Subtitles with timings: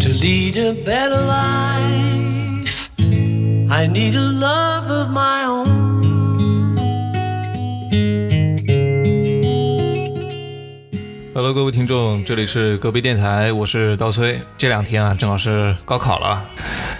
[0.00, 2.88] To lead a better life,
[3.68, 5.87] I need a love of my own.
[11.38, 14.40] Hello，各位听众，这里是隔壁电台，我是刀崔。
[14.58, 16.44] 这两天啊，正好是高考了，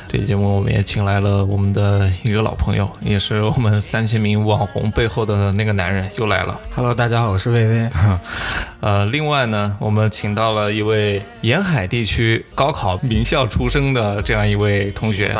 [0.06, 6.56] 这期节目我们也请来了我们的一个老朋友，也是我们三千名网红背后的那个男人，又来了。
[6.72, 7.90] Hello，大家好，我是薇薇。
[8.78, 15.36] 呃，另外呢，我们请到了一位沿海地区高考名校出身的这样一位同学，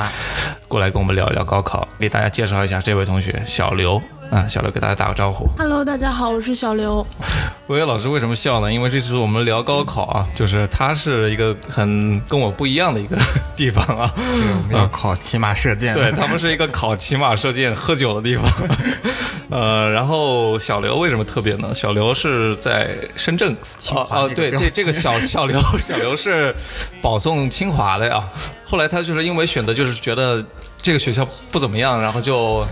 [0.67, 5.49] 过来跟我们聊一聊高考，给大家介绍一下这位同学小刘啊，小刘给大家打个招呼。
[5.57, 7.07] Hello，大家好，我是小刘。
[7.69, 8.71] 薇薇老师为什么笑呢？
[8.71, 13.17] 因为这次我们聊高考啊，就是它是一个很跟我不一样的一个
[13.57, 14.13] 地方啊。
[14.15, 15.95] 对我们要考骑马射箭。
[15.95, 18.45] 对他们是一个考骑马射箭、喝酒的地方。
[19.51, 21.75] 呃，然后小刘为什么特别呢？
[21.75, 23.51] 小刘是在深圳。
[23.93, 26.55] 哦哦，对，这这个小小刘小刘是
[27.01, 28.23] 保送清华的呀。
[28.63, 30.45] 后来他就是因为选择就是觉得
[30.77, 32.63] 这个学校不怎么样，然后就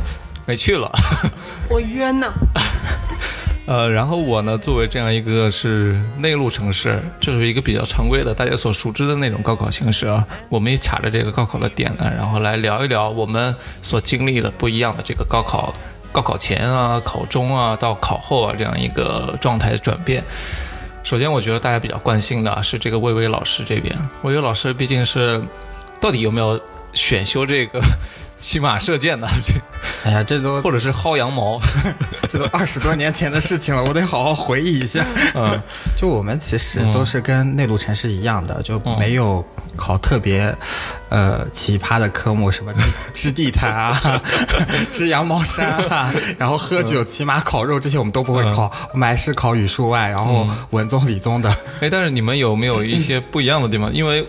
[0.46, 0.90] 没去了。
[1.68, 2.32] 我冤呐！
[3.66, 15.74] 呃，然后我呢，作为这样一个是内陆城市，就是一个比较常规的大家所熟知的那种高考形式啊，我们也卡着这个高考的点呢，然后来聊一聊我们所经历的不一样的这个高考、
[16.12, 20.22] 高考前啊、考中啊到考后啊这样一个状态的转变。
[21.02, 25.42] 首先，我觉得大家比较关心的是这个魏巍老师这边，魏巍老师毕竟是
[26.00, 26.60] 到底有没有
[26.94, 27.80] 选修这个
[28.38, 29.26] 骑马射箭的？
[29.44, 29.54] 这
[30.04, 31.60] 哎呀，这都或者是薅羊毛？
[32.28, 35.04] 这都二十多年前的事情了，我得好好回忆一下。
[35.34, 35.60] 嗯，
[35.96, 39.44] 就我们其实都是跟内陆城市一样的，就嗯没有
[39.76, 40.54] 考特别
[41.08, 42.80] 呃奇葩的科目，什么织
[43.14, 44.22] 织地毯啊、
[44.92, 51.50] 织羊毛衫啊，然后喝酒、骑马、烤肉这些我们都不会考，我们还是考语数外，然后文综、理综的。
[51.80, 53.92] 哎，但是你们有没有一些不一样的地方？
[53.92, 54.26] 因为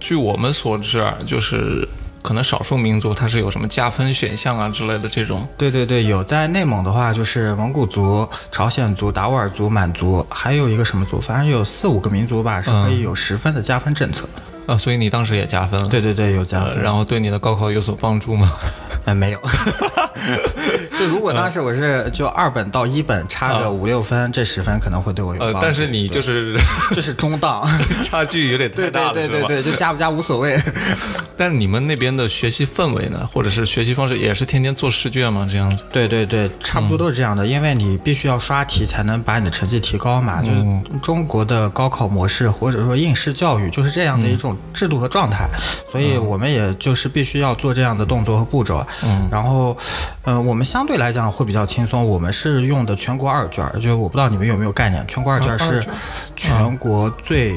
[0.00, 1.86] 据我们所知啊，就是
[2.24, 5.46] 可能少数民族它是有什么加分选项啊之类的这种。
[5.58, 14.26] 对对对，有在内蒙的话，就是蒙古族、朝鲜族、达斡尔族、满族，还有一个什么族，反正有四五个民族吧，是可以有十分的加分政策。
[14.66, 15.86] 啊，所以你当时也加分了。
[15.90, 16.82] 对对对，有加呃，分。
[16.82, 18.50] 然后对你的高考有所帮助吗？
[19.04, 19.38] 哎， 没有。
[20.98, 26.56] 就如果当时我是就二本到一本差个五六分，这十分可能会对我有帮呃助。，但是你就是
[26.94, 27.64] 就是中档。
[28.04, 29.28] 差距有点太大了，是吧？
[29.28, 30.60] 对对对对，就加不加无所谓。
[31.36, 35.46] 但是你们那边的学习氛围呢，或者是学习方式，也是天天做试卷吗？
[35.50, 35.84] 这样子？
[35.92, 40.40] 对对对，差不多都是这样的，因为你必须要刷题才能把你的成绩提高嘛。
[40.42, 45.48] 就是中国的高考模式或者说应试教育就是这样的一种制度和状态，
[45.90, 48.86] 所以我们也就是必须要做这样的动作和步骤。
[49.02, 49.76] 嗯，然后，
[50.24, 55.84] 嗯、我们相对来讲会比较轻松，我们是用的全国二卷，就我不知道你们有没有概念，全国二卷是
[56.36, 57.54] 全国最。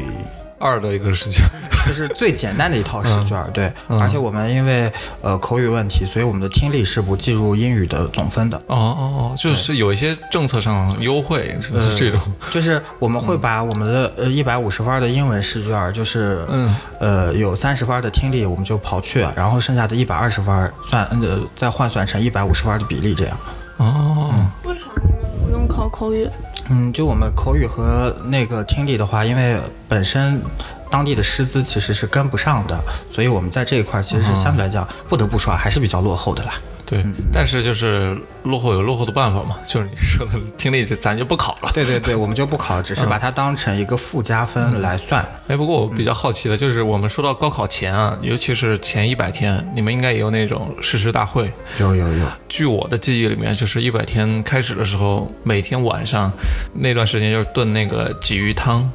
[0.59, 1.44] 二的一个试卷。
[1.85, 4.91] 就是最简单的一套试卷儿，对，而且我们因为
[5.22, 8.57] 呃口语问题，所以我们的听力是不计入英语的总分的。
[8.68, 12.19] 哦哦哦，就是有一些政策上优惠，是不是这种？
[12.51, 23.38] 就是我们会把我们的呃一百五十分的英文试卷，就是嗯呃有三十分的听力我们就刨去，然后剩下的一百二十分算呃再换算成一百五十分的比例这样。
[23.78, 24.34] 哦，
[24.66, 26.28] 为啥你们不用考口语？
[26.69, 29.57] 嗯，就我们口语和那个听力的话，因为
[29.88, 30.41] 本身
[30.89, 32.78] 当地的师资其实是跟不上的，
[33.09, 36.53] 所以我们在这一块儿其实是相对来讲，不得不说还是比较落后的啦。
[36.89, 37.03] 对，
[37.33, 41.69] 但是就是落后有落后的办法嘛， 就是你说的听力，咱就不考了。
[41.73, 45.23] 对对对，我们就不考，只是把它当成一个附加分来算。
[45.47, 51.51] 哎，不过我比较好奇的就是，我们说到高考前啊，尤其是前一百天，你们应该也有那种誓师大会。
[51.77, 56.31] 有有有，据我的记忆里面，就是一百天开始的时候，每天晚上
[56.73, 58.89] 那段时间就是炖那个鲫鱼汤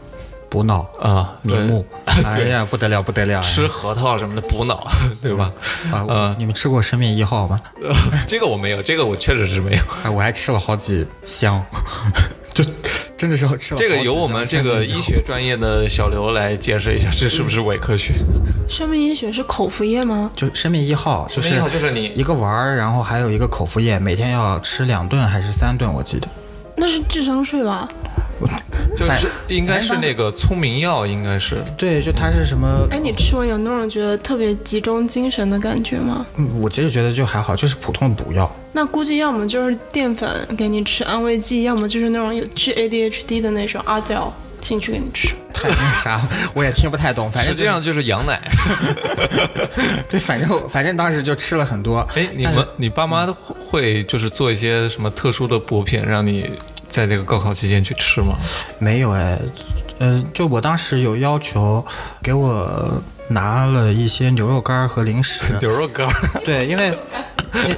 [0.52, 0.86] 补脑。
[1.00, 3.40] 啊，明目，哎呀，不得了，不得了！
[3.40, 4.86] 哎吃核桃什么的补脑，
[5.22, 5.50] 对吧？
[5.90, 7.58] 啊，呃你们吃过生命一号吗？
[8.28, 9.82] 这个我没有，这个我确实是没有。
[10.04, 11.64] 哎，我还吃了好几箱，
[12.52, 12.62] 就
[13.16, 13.78] 真的是吃了。
[13.80, 18.12] 这个由我们这个医学专业的小刘来解释一下，这是不是伪科学？
[18.69, 20.31] 生命医学是口服液吗？
[20.37, 26.28] 就生命一号，就生命一是号就是你一个丸儿，然后还有一个口服液，每天要吃两顿还是三顿，我记得。
[26.75, 27.88] 那是智商税吧？
[28.97, 32.87] 就是应该是那个聪明药，应该是对，就它是什么？
[32.91, 36.27] 哎，你吃完有那种觉得特别集中精神的感觉吗？
[36.37, 38.50] 嗯我其实觉得就还好，就是普通的补药。
[38.73, 45.35] 那估计要么就是淀粉给你吃安慰剂，要么就是那种有治 ADHD 的那种阿胶进去给你吃。
[45.53, 46.21] 太那啥，
[46.55, 47.31] 我也听不太懂。
[47.31, 48.41] 反正实际上就是羊奶。
[50.09, 51.99] 对，反正反正当时就吃了很多。
[52.15, 53.27] 哎，你们你爸妈
[53.71, 56.50] 会就是做一些什么特殊的补品，让你
[56.93, 58.37] 在这个高考期间去吃吗？
[58.79, 59.39] 没有哎，
[59.99, 61.85] 嗯、就我当时有要求
[62.23, 65.43] 给我拿了一些牛肉干和零食。
[65.61, 66.06] 牛肉干，
[66.44, 66.97] 对，因为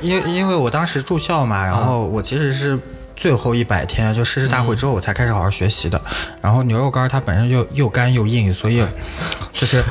[0.02, 2.78] 因因因为我当时住校嘛，然后我其实是。
[3.16, 6.00] 最后一百天就誓师大会之后，我才开始好好学习的。
[6.42, 8.84] 然后牛肉干它本身就又干又硬，所以
[9.52, 9.82] 就是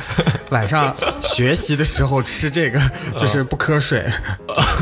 [0.50, 2.80] 晚上学习的时候吃这个
[3.18, 4.04] 就是不瞌睡，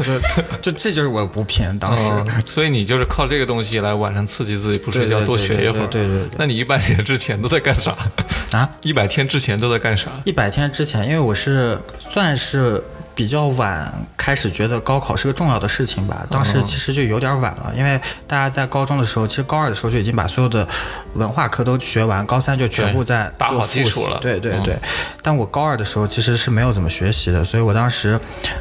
[0.04, 0.20] 就
[0.72, 1.66] 就这就是我的补品。
[1.78, 5.86] 当时，嗯所以你就是靠这个东西来晚上刺激自己不睡觉，多学一会儿。
[5.86, 7.96] 对对对对那你一百天之前都在干啥？
[8.50, 10.10] 啊，一百天之前都在干啥？
[10.24, 12.82] 一百天之前，因为我是算是
[13.14, 16.26] 比较晚开始觉得高考是个重要的事情吧。
[16.30, 20.66] 当时其实就有点晚了，因为大家在高中的时候，其实高二的时候就已经把所有的
[21.14, 24.76] 文化课都学完，高三就全部在打好基础了嗯对对对。
[25.22, 28.18] 但我高二的时候其实是没有怎么学习的，所以我当时，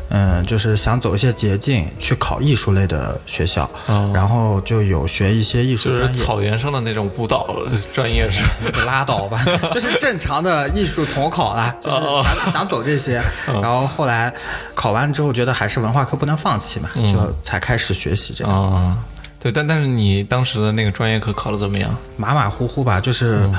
[0.10, 6.12] 嗯，就是想走一些捷径去考艺术类的学校，哦然后就有学一些艺术就是。
[6.12, 7.56] 草原上的那种舞蹈
[7.94, 8.44] 专业是？
[8.86, 13.22] 拉倒吧， 就是正常的艺术统考啦，就是哦想想走这些。
[13.48, 14.34] 然后后来
[14.76, 18.52] 考完之后，觉得还是文化课不能放弃嘛，就才开始学习这个。
[18.52, 18.98] 啊，
[19.40, 21.96] 对，但但是你当时的那个专业课考的怎么样？
[22.18, 23.50] 马马虎虎吧，就是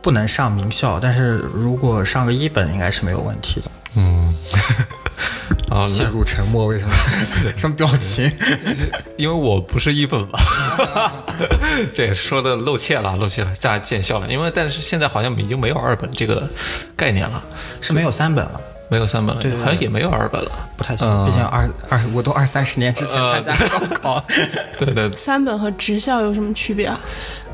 [0.00, 3.70] 不能上名校，但是如果上个一本应该是没有问题的。
[3.94, 4.34] 嗯，
[5.70, 6.94] 啊，陷入沉默，为什么？
[7.56, 8.24] 什么表情？
[9.18, 10.40] 因为我不是一本吧，
[11.94, 14.26] 这说的露怯了，露怯了，大家见笑了。
[14.28, 16.48] 因为但是现在好像已经没有二本这个
[16.96, 17.44] 概念了，
[17.82, 18.60] 是没有三本了，
[18.92, 20.50] 没有三本了，对对对好像也没有二本了。
[20.76, 21.24] 不太清楚。
[21.24, 24.24] 毕竟二二，我都二三十年之前参加高考。
[24.78, 27.00] 对对，三本和职校有什么区别啊？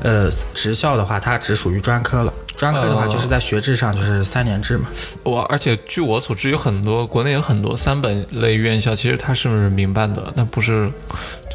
[0.01, 2.33] 呃，职校的话，它只属于专科了。
[2.59, 4.89] 专科的话，就是在学制上就是三年制嘛。
[5.23, 10.91] 我而且据我所知，有很多国内有很多三本类院校，其实它是民办的，那不是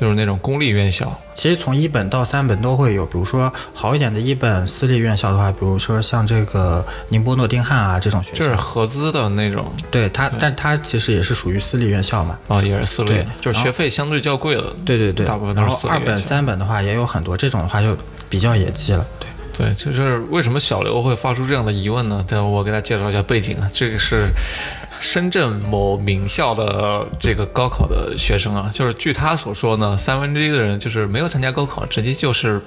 [0.00, 1.14] 就是那种公立院校。
[1.34, 12.38] 其实从一本到三本都会有，比如说好一点的一本私立院校的话，比如说像这个宁波诺丁汉啊这种学校，就是，合资的那种对它，但它其实也是属于私立院校嘛。
[12.46, 14.74] 哦，也是私立对的，就是学费相对较贵了。
[14.86, 17.94] 对对对，大部分都是然后二本、三本的话也有很多，这种的话就
[18.30, 19.06] 比较野鸡了。
[19.56, 22.24] 对，就是为什么小刘会发出这样的疑问呢？
[22.28, 24.28] 但我给大家介绍一下背景啊，这个是
[24.98, 32.60] 深圳某名校的这个高考的学生啊，就是据他所说呢，三分之一的人就是没有参加高考，直接就是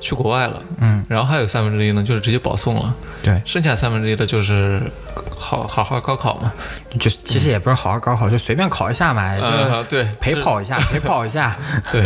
[0.00, 4.80] 去国外了，嗯，然后还有三分之一呢，就是直接保送了，对，剩下三分之一的就是
[5.36, 6.52] 好好好高考嘛，
[6.98, 11.58] 就其实也不是好好高考，就随便考一下嘛，就对，陪跑一下，陪跑一下。
[11.92, 12.02] 对，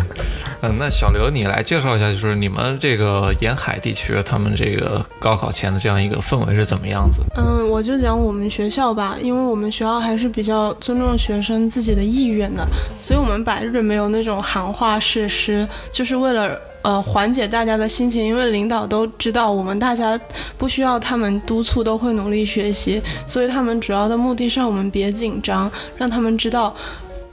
[0.62, 7.22] 嗯，那小刘你来介绍一下，就是你们这个沿海地区他们这个高考前的这样一个氛围是怎么样子？
[7.36, 12.66] 嗯，我就讲我们学校吧，因为我们学校还是比较尊重学生自己的意愿的，
[13.02, 16.58] 所以我们百日没有那种喊话誓师，就是为了。
[16.82, 20.18] 呃，缓解大家的心情，因为领导都知道我们大家
[20.58, 26.74] 不需要他们督促，都会努力学习，所以他们主要的目的是让我们别紧张，让他们知道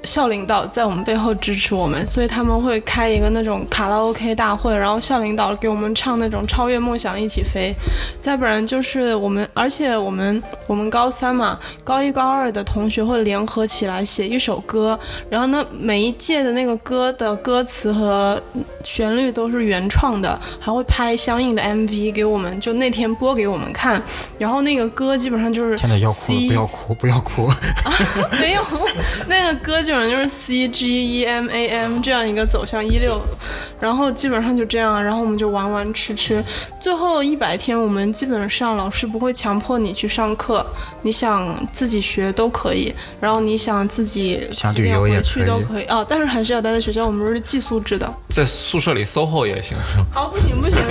[0.04, 7.74] 校领导在我们背后支持我们，所以他们会开一个那种卡拉 OK 大会，然后校领导给我们唱那种《超越梦想一起飞》，
[8.22, 14.98] 再不然就是我们，而且我们我们高三嘛，高一高二的同学会联合起来写一首歌，
[15.30, 18.42] 然后呢每一届的那个歌的歌词和
[18.84, 24.02] 旋律都是原创的，还会拍相应的 MV 给我们，就那天播给我们看，
[24.38, 27.50] 然后那个歌基本上就是天呐，要哭，不要哭，不要哭。
[28.40, 28.64] 没有，
[29.28, 33.19] 那个歌基本上就是 C G E M A M 这样一个走向一六，
[33.80, 36.44] 然后基本上就这样，然后我们就玩玩吃吃，
[36.80, 40.64] 最后一百天我们基本上老师不会强迫你去上课，
[41.02, 45.86] 你想自己学都可以，然后你想自己想几点旅游也回去都可以。
[45.86, 48.08] 哦，但是还是要待在学校，我们是寄宿制的。
[48.30, 50.06] 在宿舍里 SOHO 也行是吧？
[50.22, 50.80] 哦，不行不行，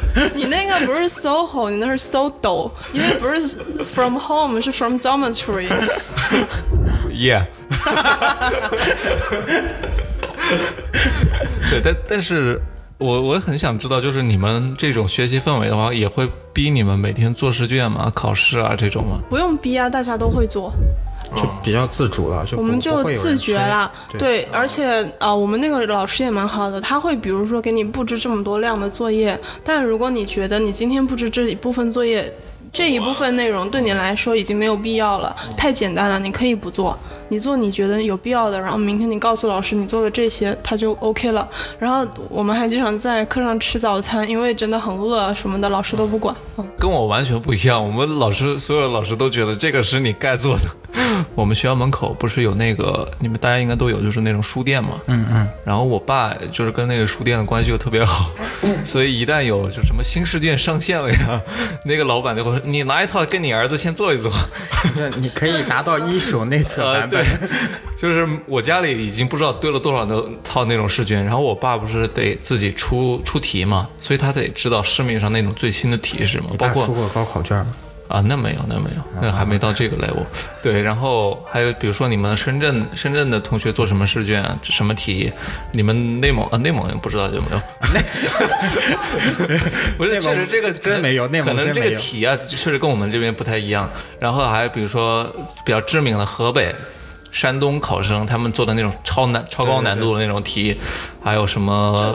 [0.35, 3.47] 你那个不是 SOHO，你那是 SODO，因为不是
[3.85, 5.67] from home，是 from dormitory。
[7.11, 7.45] Yeah。
[11.69, 12.61] 对，但但是
[12.97, 18.11] 我我很想知道，就是你们这种学习氛围的话，也会逼你们每天做试卷吗？
[18.13, 19.19] 考试啊这种吗？
[19.29, 20.73] 不用逼啊，大家都会做，
[21.35, 23.91] 就比较自主了，就我们就自觉了。
[24.11, 32.33] 对对，而且呃，我们那个老师也蛮好的，他会比如说给你布置这么多量的作业，但如果你觉得你今天布置这一部分作业，
[32.73, 36.97] 这一部分内容对你来说已经没有必要了，太简单了，你可以不做。
[37.29, 41.47] 你做你觉得有必要的，然后明天你告诉老师你做了这些，他就 OK 了。
[41.79, 46.35] 然后我们还经常在课上吃早餐，因为真的很饿啊什么的，老师都不管。
[46.57, 50.63] 嗯，跟我完全不一样，我们老师所有老师都觉得这个是你该做的。
[51.35, 54.91] 我们学校门口不是有那个，你们大家应该都有，就是那种书店嘛。
[55.07, 55.47] 嗯嗯。
[55.65, 58.29] 然后我爸就是跟那个书店的关系又特别好，
[58.85, 61.41] 所以一旦有就什么新试卷上线了呀，
[61.85, 64.31] 那个老板就会说：“你拿一套跟你儿子先做一做。
[64.95, 67.49] ”这你可以拿到一手内测呃，对版本。，
[67.97, 77.67] 就是我家里已经不知道堆了多少的套那种试卷，然后我爸不是得自己出出题嘛，所以他得知道市面上那种最新的题是什么，包括爸出过高考卷吗？
[78.11, 80.23] 啊，那没有，那没有，那还没到这个 level。
[80.61, 85.31] 对，然后还有比如说你们深圳深圳的同学做什么试卷、啊什么题，
[85.71, 87.57] 你们内蒙啊内蒙不知道有没有？
[89.97, 93.89] 不是，内蒙确实这个真没有内蒙可能这真没有个题啊，确实跟我们这边不太一样。
[94.19, 95.23] 然后还有比如说
[95.65, 96.75] 比较知名的河北。
[97.33, 100.75] 山东考生他们做的那种超难、超高难度的那种题，
[101.23, 102.13] 还有什么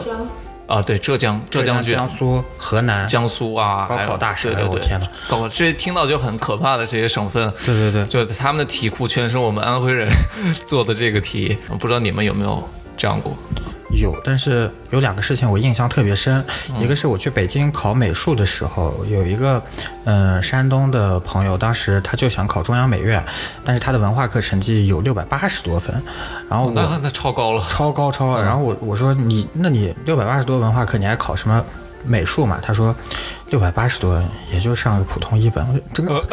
[0.67, 0.81] 啊？
[0.81, 3.07] 对，浙江浙江卷、江苏、河南。
[3.07, 10.07] 江苏啊，高考大省对对对，哎我天哪高考这听到就很可怕的这些省份，对对对就他们的题库全是我们安徽人
[10.65, 12.61] 做的这个题，我不知道你们有没有
[12.95, 13.35] 这样过？
[13.91, 16.81] 有，但是有两个事情我印象特别深，嗯。
[16.81, 19.61] 一个是我去北京考美术的时候，有一个
[20.03, 23.23] 嗯、呃山东的朋友，当时他就想考中央美院，
[23.63, 25.95] 但是他的文化课成绩有六百八十多分，
[26.49, 31.63] 然后我那那超高了，超高超高，然后我我说你那你六百八十多文化课你还考什么
[32.05, 32.59] 美术嘛？
[32.61, 32.93] 他说
[33.49, 36.23] 六百八十多也就上个普通一本，我就整个、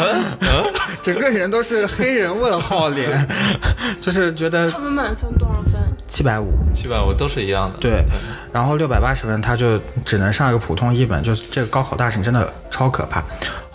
[1.02, 3.28] 整个人都是黑人问号脸，
[4.00, 5.63] 就是觉得他们满分多少分？
[6.06, 6.52] 七百五。
[6.72, 7.78] 七百五都是一样的。
[7.78, 8.04] 对，
[8.52, 13.22] 然后六百八十分，他就只能上一个普通一本，就是这个高考大省真的超可怕。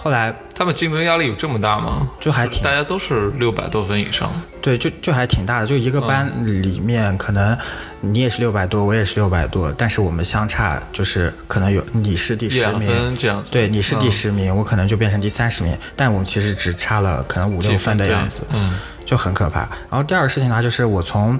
[0.01, 2.07] 后来他们竞争压力有这么大吗？
[2.21, 4.31] 就还挺大家都是六百多分以上。
[4.61, 7.57] 对，就就还挺大的，就一个班里面，可能
[7.99, 19.67] 你也是六百多，我也是六百多，但是我们相差就是可能有你是第十名，分这样子对，你是第嗯十名，我可能就变成第三十名，但我们其实只差了可能五六分的样子，嗯，就很可怕。
[19.89, 21.37] 然后第二个事情呢，就是我从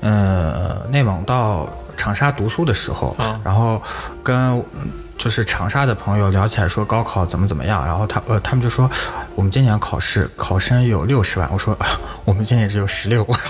[0.00, 1.66] 呃内蒙到
[1.96, 3.80] 长沙读书的时候，啊然后
[4.22, 4.36] 跟
[4.74, 8.90] 嗯就是长沙的朋友聊起来说高考怎么怎么样，然后他呃他们就说
[9.34, 11.86] 我们今年考试考生有六十万，我说啊
[12.24, 13.40] 我们今年只有十六万，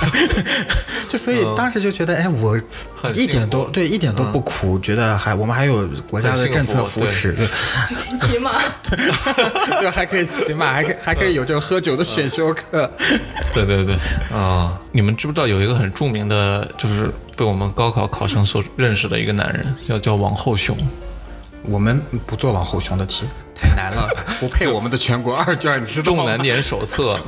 [1.09, 2.61] 就所以当时就觉得哎我
[3.14, 7.49] 一点都对一点都不苦，觉得还我们还有国家的政策扶持，对
[8.19, 8.52] 骑马。
[9.81, 12.90] 对，还可以骑马，还可以还可以有这个喝酒的选修课。
[13.54, 13.95] 对对对，
[14.31, 20.76] 啊、你们知不知道有一个很著名的，就是被我们高考考生所认识的一个男人，叫叫王后雄。
[21.62, 24.09] 我们不做往后雄的题，太难了，
[24.40, 26.19] 不配我们的全国二卷，你知道吗？
[26.23, 27.19] 重难点手册，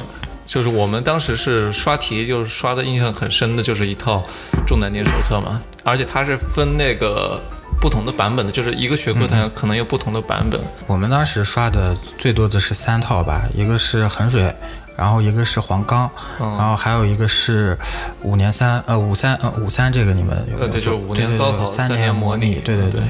[0.47, 4.23] 就是我们当时是刷题，就是刷的印象很深的，就是一套
[4.67, 7.41] 重难点手册嘛，而且它是分那个
[7.81, 10.61] 不同的版本的，就是一个学科它可能有不同的版本。
[10.87, 14.53] 我们当时刷的最多的是三套吧，一个是衡水，
[14.97, 16.11] 然后一个是黄冈，
[16.41, 17.79] 然后还有一个是
[18.23, 20.73] 五年三呃五三呃五三这个你们有没呃，有？
[20.73, 23.01] 对，就是五年高考，对三年模拟，对对对。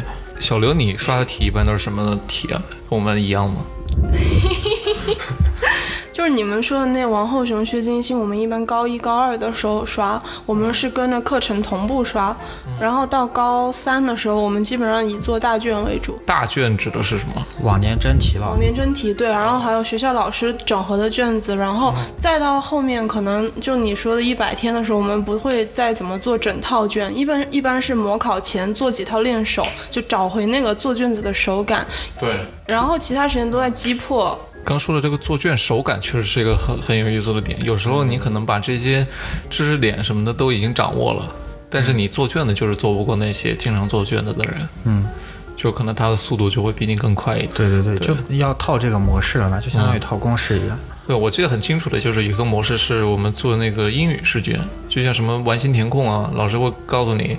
[0.44, 2.60] 小刘，你刷的题一般都是什么题啊？
[2.90, 3.64] 跟我们一样吗？
[6.14, 10.16] 就是你们说的那王后雄、薛金星，我们一般高一、高二的时候刷，
[10.46, 12.34] 我们是跟着课程同步刷，
[12.80, 16.16] 然后到高三的时候，我们基本上以做大卷为主。
[16.24, 17.44] 大卷指的是什么？
[17.64, 31.84] 往年真题了往，年真题对，然后还有学校老师整合的卷子，然后再到后面可能就你说的一百天的时候，我们不会再怎么做整套卷，一般一般是模考前做几套练手，就找回那个做卷子的手感，
[32.20, 34.38] 对，然后其他时间都在击破。
[34.64, 37.62] 刚说的这个做卷手感确实是一个很很有意思的点。
[37.64, 39.06] 有时候你可能把这些
[39.50, 41.30] 知识点什么的都已经掌握了，
[41.68, 45.06] 但是你做卷子就是做不过那些经常做卷子的人，嗯，
[45.56, 47.50] 就可能他的速度就会比你更快一点。
[47.54, 50.78] 对对对，就要套这个模式了嘛，就相当于套公式一样。
[51.06, 57.36] 对，我记得很清楚的，就是有一个模式是我们做那个英语试卷，就像什么完形填空啊，老师会告诉你，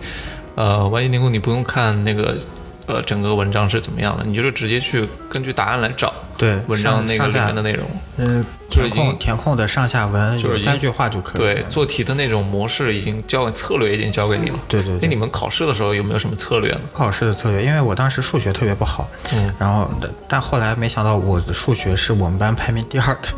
[0.53, 2.37] 呃，完形填空你不用看那个
[2.85, 7.85] 呃整个文章是怎么样的，你就是直接去根据答案来找对，文章那个里上下面的内容。
[8.17, 11.41] 嗯，填空填空的上下文就是三句话就可以。
[11.41, 14.55] 对，做题的那种模式已经教策略已经教给你了。
[14.55, 16.81] 哎，对对那你们考试的时候有没有什么策略呢？
[16.93, 23.29] 考试的策略，因为我当时数学特别不好，嗯，然后但但后来没想到我的数学是我们班排名第二的，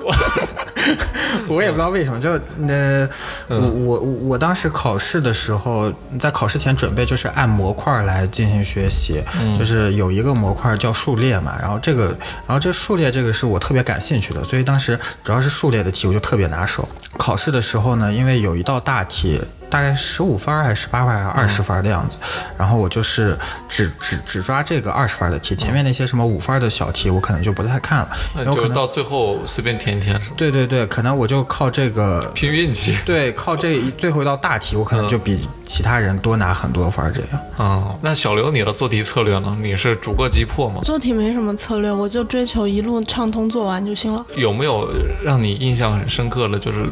[1.47, 3.07] 我也不知道为什么，就那，
[3.49, 9.23] 我我我当时考试的时候，在考试前准备就是按模块来进行学习，
[9.57, 12.07] 就是有一个模块叫数列嘛，然后这个
[12.45, 16.87] 然后这数数列这个是我特别感兴趣的，所以当时主要是数列的题我就特别拿手。
[17.17, 22.19] 考试的时候呢，因为有一道大题大概十五分还是十八分还是二十分的样子，
[22.57, 30.35] 然后我就是只只只抓这个二十分的题，前面那些什么五分的小题我可能就不太看了，因为我可能到最后随便填一填是吗？
[30.37, 32.97] 对对对，可能我就靠这个拼运气。
[33.05, 37.41] 对，靠这一最后一道大题，我可能就比其他人多拿很多分这样。
[37.57, 39.57] 啊、 那小刘你的做题策略呢？
[39.61, 40.79] 你是逐个击破吗？
[40.83, 44.25] 做题没什么策略，我就追求一路畅通做完就行了。
[44.35, 44.89] 有没有
[45.23, 46.85] 让你印象很深刻的，就是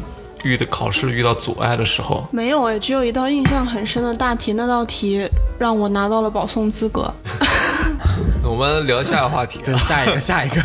[0.46, 2.26] 遇的考试遇到阻碍的时候？
[2.30, 7.12] 没有哎，只有一道印象很深的大题，那道题让我拿到了保送资格。
[8.44, 9.58] 我们聊下一个话题。
[9.64, 10.62] 对，下一个 下一个，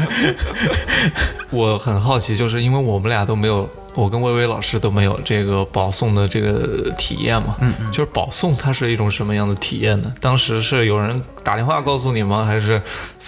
[1.50, 7.56] 我很好奇，就是因为我们俩都没有，我跟薇薇老师都没有这个保送的这个体验嘛。
[7.60, 7.92] 嗯嗯。
[7.92, 10.14] 就是保送它是一种什么样的体验呢？
[10.22, 12.46] 当时是有人打电话告诉你吗？
[12.46, 12.80] 还是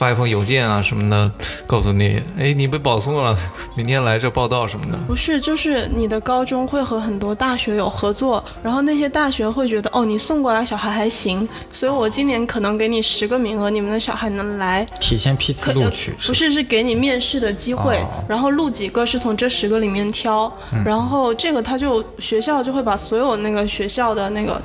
[0.03, 1.31] 发一封邮件啊什么的
[1.65, 2.21] 告诉你？
[2.37, 3.37] 哎，你被保送了，
[3.73, 4.97] 明天来这报道什么的。
[5.07, 14.85] 不是，就是你的高中会和很多大学有合作，然后那些大学会觉得哦，你送过来小孩还行，所以我今年可能给你十个名额，你们的小孩能来。
[14.99, 20.51] 提前批次录取呃不是，是给你面试的机会，哦然后录几个是从这十个里面挑，
[20.83, 24.61] 然后这个他就学校就会把所有那个学校的那个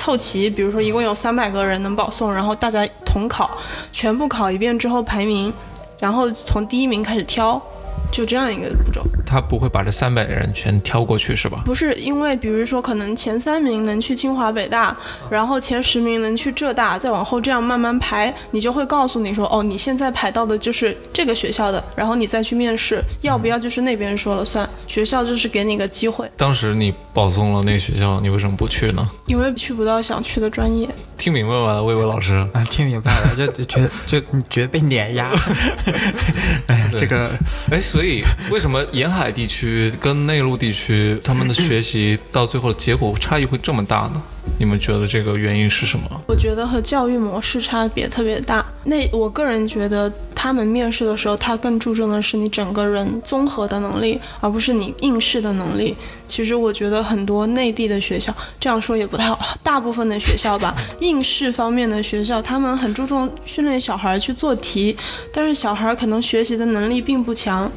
[0.00, 3.50] 凑齐，比如说一共有三百个人能保送，然后大家统考，
[3.92, 5.52] 全部考一遍之后排名，
[5.98, 7.60] 然后从第一名开始挑，
[8.10, 9.02] 就这样一个步骤。
[9.26, 11.62] 他不会把这三百人全挑过去是吧？
[11.64, 14.96] 不是因为，比如说，可能前三名能去清华北大，
[15.30, 29.08] 然后前十名能去浙大，再往后这样慢慢排，你就会告诉你说，哦，你现在排到的就是这个学校的，然后你再去面试，要不要就是那边说了算，学校就是给你个机会，当时你保送了那个学校，你为什么不去呢？
[29.26, 30.88] 因为去不到想去的专业。
[31.18, 32.34] 听明白吗，魏巍老师？
[32.52, 35.30] 啊，听明白了，就就觉得就你觉得被碾压。
[36.66, 37.30] 哎呀，这个
[37.70, 44.22] 哎，所以为什么沿海地区跟内陆地区他们的学习到最后的结果差异会这么大呢？
[44.58, 46.20] 你们觉得这个原因是什么？
[46.26, 48.64] 我觉得和教育模式差别特别大。
[48.84, 55.94] 那我个人觉得，他们面试的时候，他更注重的是你整个人综合的能力，而不是你应试的能力。
[56.26, 64.96] 其实我觉得很多内地的学校，这样说也不太好，大部分的学校吧， 应试方面的学校，他们很注重训练小孩去做题，
[65.32, 67.70] 但是小孩可能学习的能力并不强。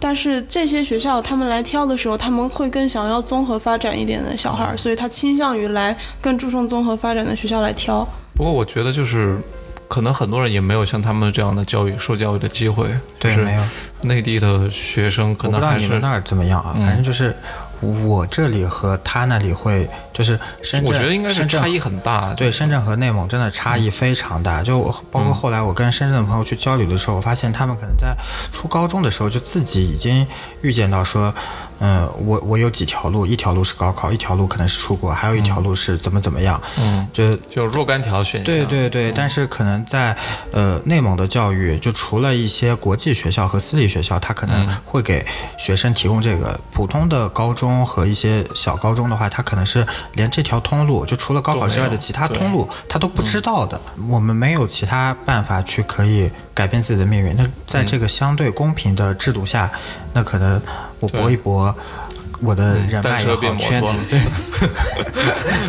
[0.00, 8.06] 但是这些学校他们来挑的时候，他们会更想要综合发展一点的小孩儿，所以他倾向于来更注重综合发展的学校来挑。
[8.34, 9.38] 不过我觉得就是，
[9.86, 12.88] 可能很多人也没有像他们这样的教育受教育的机会。
[13.20, 13.62] 就是对没有，
[14.02, 16.72] 内地的学生可能还是知道你们那儿怎么样啊？
[16.76, 17.36] 嗯反正就是
[17.80, 22.34] 我这里和他那里会，就是深圳，我觉得应该是差异很大。
[22.34, 24.62] 对，深圳和内蒙真的差异非常大。
[24.62, 28.14] 就包括后来我跟深圳的朋友去交流的时候，我发现他们可能在
[28.52, 30.26] 初高中的时候就自己已经
[30.62, 31.34] 预见到说，
[31.80, 36.60] 嗯，我我有几条路，一条路是高考，一条路可能是出国，还有一条路是怎么怎么样。
[36.78, 38.44] 嗯，就就若干条选项。
[38.44, 40.16] 对对对，但是可能在
[40.52, 45.24] 呃内蒙的教育，就除了一些国际学校和私立学校，它可能会给
[45.58, 53.80] 学生提供这个普通的高中和一些小高中的话，它可能是连这条通路，就除了高考之外的其他通路，他都不知道的。
[54.08, 57.34] 我们没有其他办法去可以改变自己的命运。
[57.36, 59.70] 那在这个相对公平的制度下，
[60.12, 60.60] 那可能
[61.00, 61.74] 我搏一搏。
[62.42, 64.18] 我的人脉也好，圈子托，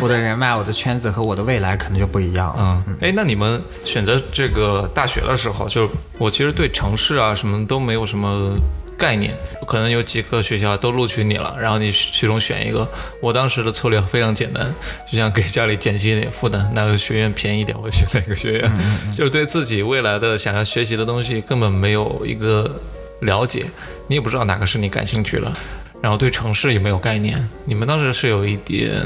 [0.00, 2.82] 我的人脉、我的圈子和我的未来可能就不一样了。
[2.88, 8.56] 嗯，哎，那你们选择这个大学的时候，就是我其实对城市啊什么都没有什么
[8.96, 9.34] 概念，
[9.66, 12.88] 可能有几个学校都录取你了，然后你其中选一个。
[13.20, 14.74] 我当时的策略非常简单，
[15.10, 18.72] 就想给家里减轻一点负担，哪个学院便宜点，我就选哪个学院，
[19.14, 22.80] 就是对自己未来的想要学习的东西根本没有一个
[23.22, 23.66] 了解，
[24.06, 25.50] 你也不知道哪个是你感兴趣的。
[26.00, 29.00] 然后对城市也没有概念，你们当时是有一点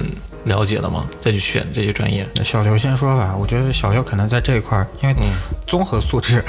[0.45, 1.07] 了解的吗？
[1.21, 2.27] 再去选这些专业？
[2.37, 5.15] 那小刘先说吧，我觉得小刘可能在这一块儿，因为
[5.67, 6.43] 综合素质、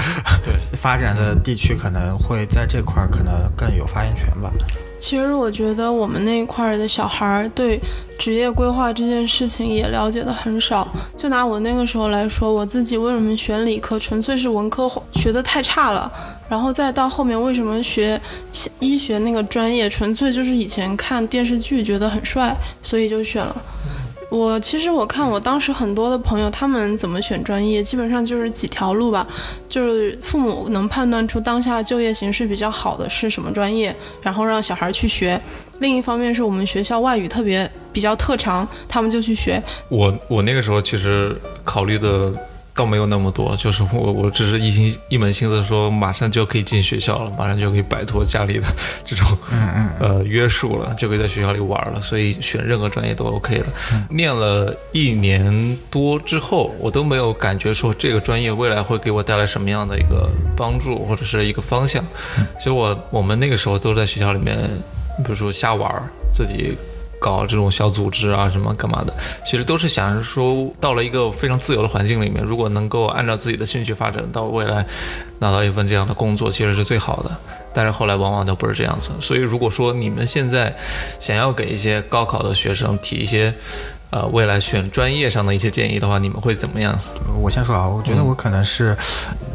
[0.45, 4.49] 对 发展的地区可能会在这块儿可能更有发言权吧。
[4.97, 7.79] 其实我觉得我们那一块儿的小孩儿对
[8.17, 10.87] 职业规划这件事情也了解的很少。
[11.17, 16.09] 就拿我那个时候来说，我自己为什么选理科，纯粹是文科学的太差了。
[16.49, 18.19] 然后再到后面为什么学
[18.79, 23.55] 医学那个专业，纯粹就是以前看电视剧觉得很帅，所以就选了。
[24.29, 29.25] 我其实我看我当时很多的朋友，他们怎么选专业，基本上就是几条路吧，
[29.69, 35.39] 就是父母能判断出当下就业形势比较好的是什么专业，然后让小孩去学。
[35.79, 39.63] 另一方面是我们学校外语特别比较特长，他们就去学。
[39.87, 41.33] 我我那个时候其实
[41.63, 42.33] 考虑的
[42.77, 48.67] 倒没有那么多，就是我我只是一心一门心思说，马上就可以进学校了，马上就可以摆脱家里的
[49.03, 49.25] 这种
[49.99, 53.65] 呃约束了，就可以在学校里玩了，所以选任何专业都 OK 的。
[54.11, 62.03] 念了一年多之后，我都没有感觉说这个专业未来会给我带来什么样的一个帮助或者是一个方向。
[62.59, 64.55] 其实我我们那个时候都在学校里面，
[65.17, 65.91] 比如说瞎玩，
[66.31, 66.77] 自己。
[67.19, 74.85] 搞这种小组织啊，什么干嘛的，其实都是想着说，到了一个非常自由的环境里面，如果能够按照自己的兴趣发展，到未来
[75.39, 77.31] 拿到一份这样的工作，其实是最好的。
[77.73, 79.11] 但是后来往往都不是这样子。
[79.19, 80.75] 所以如果说你们现在
[81.19, 83.53] 想要给一些高考的学生提一些，
[84.09, 86.97] 呃，未来选专业上的一些建议的话，你们会怎么样？
[87.39, 88.97] 我先说啊，我觉得我可能是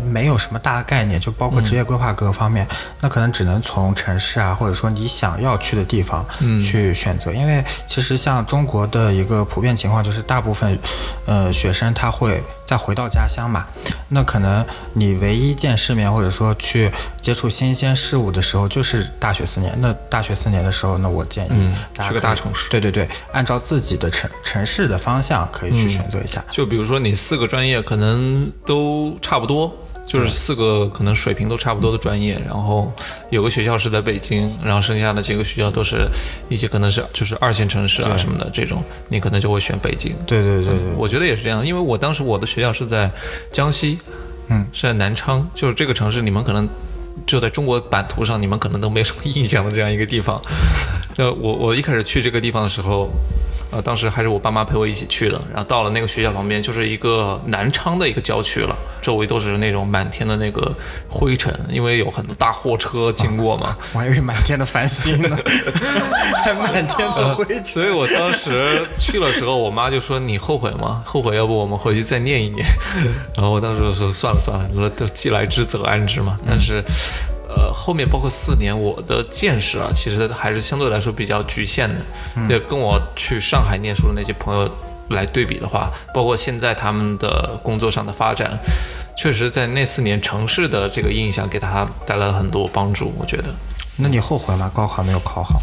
[0.02, 2.66] 没有什么大概念，就包括职业规划各个方面，
[3.00, 6.24] 那可能只能从城市啊，或者说你想要去的地方
[6.62, 7.32] 去选择。
[7.32, 10.78] 因为其实像中国的一个普遍情况，就是大部分
[11.26, 13.66] 呃学生他会再回到家乡嘛，
[14.08, 19.72] 那可能你唯一见世面或者说去接触新鲜事物的时候，就是大学四年。
[19.80, 26.42] 那大学四年的时候，那我建议大家去个大城市对对对，按照自己的城城市的方向可以去选择一下。
[26.50, 29.74] 就比如说你四个专业可能都差不多，
[30.12, 32.92] 就是四个可能水平都差不多的专业，然后
[33.30, 36.06] 有个学校是在北京，然后剩下的几个学校都是
[36.50, 40.14] 一些可能是就是二线城市啊什么的这种，你可能就会选北京。
[40.26, 43.10] 对对对对，我觉得也是这样，因为我当时我的学校是在
[43.50, 43.98] 江西，
[44.48, 46.68] 嗯，是在南昌，就是这个城市，你们可能
[47.26, 50.38] 就在中国版图上，你们可能都没什么印象的这样一个地方。
[51.16, 53.10] 呃我我一开始去这个地方的时候，
[53.70, 60.72] 呃，当时还是我爸妈陪我一起去的，然后到了那个学校旁边，就是一个南昌的一个郊区了，周围都是那种满天的那个
[61.08, 63.76] 灰尘，因为有很多大货车经过嘛。
[63.92, 65.36] 我还以为满天的繁星呢，
[66.44, 67.64] 还满天的灰尘。
[67.66, 71.02] 所以我当时去的时候，我妈就说：“你后悔吗？
[71.04, 72.64] 后悔，要不我们回去再念一念。”
[73.36, 76.82] 然后我当时就说：“算了算了，说都既来之则安之嘛。”但是，
[77.48, 81.96] 呃，后面包括四年，我的见识啊，其实还是相对来说比较局限的。
[82.48, 84.70] 也跟我去上海念书的那些朋友
[85.12, 88.58] 来对比的话，包括现在他们的工作上的发展，
[89.16, 93.12] 确实在那四年城市的这个印象给他带来了很多帮助。
[93.18, 93.44] 我觉得。
[93.96, 94.70] 那你后悔吗？
[94.74, 95.58] 高考没有考好？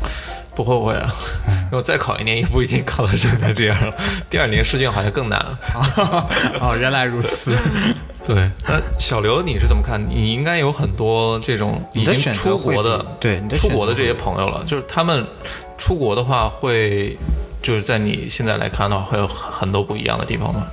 [0.56, 1.10] 不后悔啊，
[1.48, 3.94] 因为我再考一年也不一定考到现在这样了。
[4.30, 5.60] 第二年试卷好像更难了。
[6.60, 7.56] 哦，原来如此。
[8.28, 10.00] 对，那小刘你是怎么看？
[10.08, 15.26] 你应该有很多这种已经出国的对你的出国的这些朋友了，就是他们
[15.78, 17.18] 出国的话会，
[17.62, 20.64] 就是在你现在来看的话，会有很多不一样的地方吗？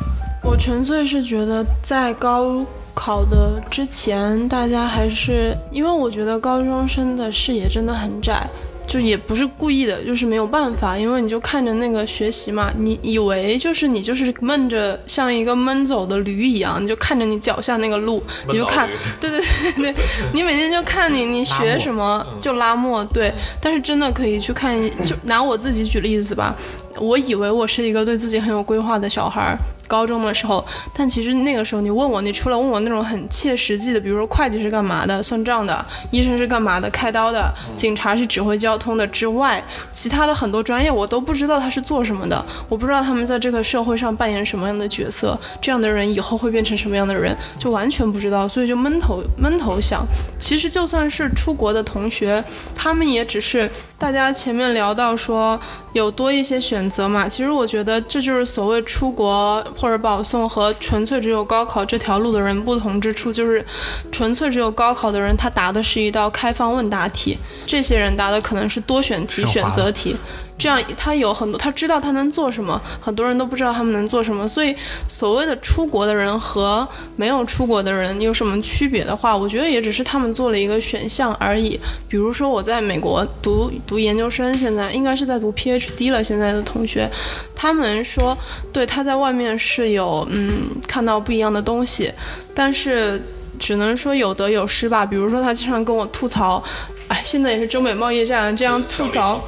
[0.42, 8.49] 我纯粹是觉得在高考的之前，大家还是因为我觉得高中生的视野真的很窄。
[8.97, 18.89] 就也不是故意的，就是没有办法，因为你就看着那个学习嘛，你以为就是你就是闷着像一个闷走的驴一样，你就看着你脚下那个路，你就看，
[19.21, 19.95] 对对对对，
[20.33, 23.31] 你每天就看你你学什么就拉磨，对，
[23.61, 26.57] 但是真的可以去看，就拿我自己举例子吧，
[26.99, 29.59] 我以为我是一个对自己很有规划的小孩儿。
[29.87, 35.75] 高中的时候，但其实那个时候你问我，你除了问我那种很切实际的，比如说会计是干嘛的，算账的；
[36.11, 50.05] 医生是干嘛的，开刀的；警察是指挥交通的之外，其他的很多专业我都不知道他是做什么的，我不知道他们在这个社会上扮演什么样的角色，这样的人以后会变成什么样的人，就完全不知道，所以就闷头闷头想。
[50.38, 52.42] 其实就算是出国的同学，
[52.75, 55.59] 他们也只是大家前面聊到说
[55.95, 63.65] 有多一些选择嘛，其实我觉得这就是所谓出国或者保送和纯粹只有高考这条路的人不同之处，就是
[64.13, 70.15] 纯粹只有高考的人，他答的是一道开放问答题，这些人答的可能是多选题、选择题。
[70.59, 74.49] 这样他有很多，他知道他能做什么，很多人都不知道他们能做什么。
[74.49, 74.75] 所以，
[75.09, 81.79] 所谓的出国的人和没有出国的人有什么区别的话，我觉得也只是他们做了一个选项而已。
[82.09, 86.25] 比如说我在美国读读研究生，现在应该是在读 PhD 了。
[86.25, 87.09] 现在的同学，
[87.55, 88.37] 他们说，
[88.73, 90.51] 对他在外面是有嗯
[90.88, 92.11] 看到不一样的东西，
[92.55, 93.23] 但是
[93.59, 95.05] 只能说有得有失吧。
[95.05, 96.62] 比如说他经常跟我吐槽。
[97.09, 99.40] 哎，现在也是中美贸易战，这样吐槽，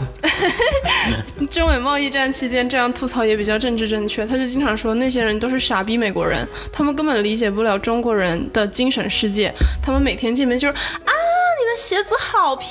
[1.50, 4.24] 中美贸易战期间这样吐槽也比较政治正确。
[4.24, 9.52] 他就经常说那些人都是傻逼美国人，他们根本理解不了中国人的精神世界。
[9.82, 12.68] 他们每天见面就是啊，你的鞋子好漂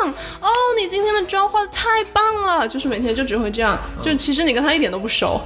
[0.00, 0.48] 亮哦，
[0.80, 3.76] 你今天的妆化的太棒了，就是每天就只会这样。
[4.00, 5.40] 就其实你跟他一点都不熟，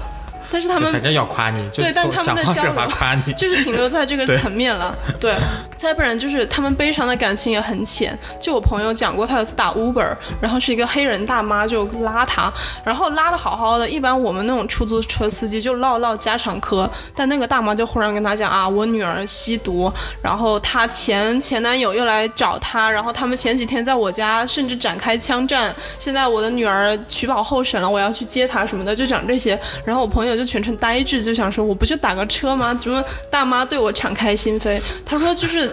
[0.50, 3.34] 但是他们反正要夸你，对，但他们的交流。
[3.36, 4.96] 就是停留在这个层面了。
[5.20, 5.34] 对，
[5.76, 8.16] 再不然就是他们悲伤的感情也很浅。
[8.40, 12.52] 就我朋友讲过，他有次打 Uber，然后是一个黑人大妈就拉他，
[12.84, 13.88] 然后拉的好好的。
[13.88, 25.74] 一般我们那种出租车司机就唠唠家常嗑，但那个大妈就忽然跟他讲啊，我女儿吸毒，然后她前前男友又来找她，然后他们前几天在我家甚至展开枪战。
[25.98, 29.58] 现在我的女儿取保候审了，我要去接她什么的，就讲这些。
[29.84, 32.74] 然后我朋友就全程呆滞，就想说我不就打个车吗？
[32.74, 34.80] 怎么大妈对我敞开心扉？
[35.04, 35.65] 他说就是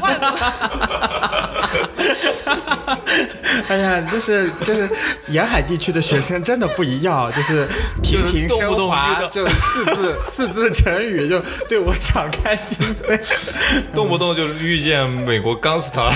[0.00, 0.28] 外国。
[3.68, 4.88] 哎呀，就是就是
[5.28, 7.66] 沿海地区的学生真的不一样，就是
[8.02, 13.20] 平平就是动不动升华，就四字四字成语就对我敞开心扉。
[13.94, 16.10] 动不动就是遇见美国钢丝塔，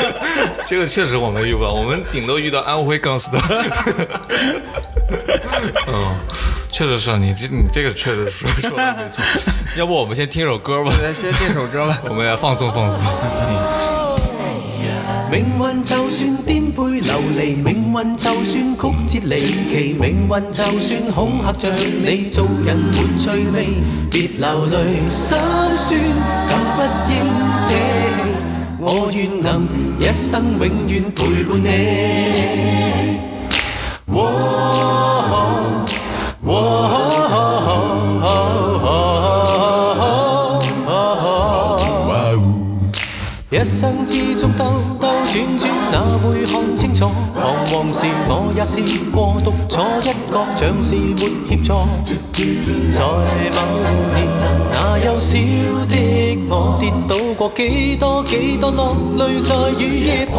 [0.66, 3.38] 这个确实我们遇不到，我们顶多遇到安徽钢丝塔。
[5.88, 6.16] 嗯，
[6.70, 9.24] 确实是你这你这个确实说说的没错。
[9.76, 11.98] 要不我们先听首歌吧，咱先听首歌吧。
[12.08, 12.98] 我们来放松放松。
[15.30, 19.36] 命运就算颠沛流离，命运就算曲折离
[19.68, 23.66] 奇，命运就算恐吓着你，做人没趣味，
[24.10, 24.74] 别流泪
[25.10, 25.36] 心
[25.74, 26.00] 酸，
[26.48, 26.78] 更不
[27.12, 27.14] 应
[27.52, 27.74] 舍弃。
[28.80, 29.68] 我愿能
[30.00, 33.27] 一生永远陪伴你。
[34.10, 34.14] 喔
[43.50, 44.64] 一生之中兜
[45.00, 47.10] 兜轉轉，哪會看清楚？
[47.34, 51.68] 彷徨時我也試過獨坐一角，像是沒協助。
[52.92, 53.00] 在
[53.54, 53.58] 某
[54.14, 54.16] 年，
[54.72, 55.36] 那幼小
[55.88, 55.94] 的
[56.48, 59.50] 我跌倒過幾多幾多，落淚在
[59.82, 60.36] 雨夜滂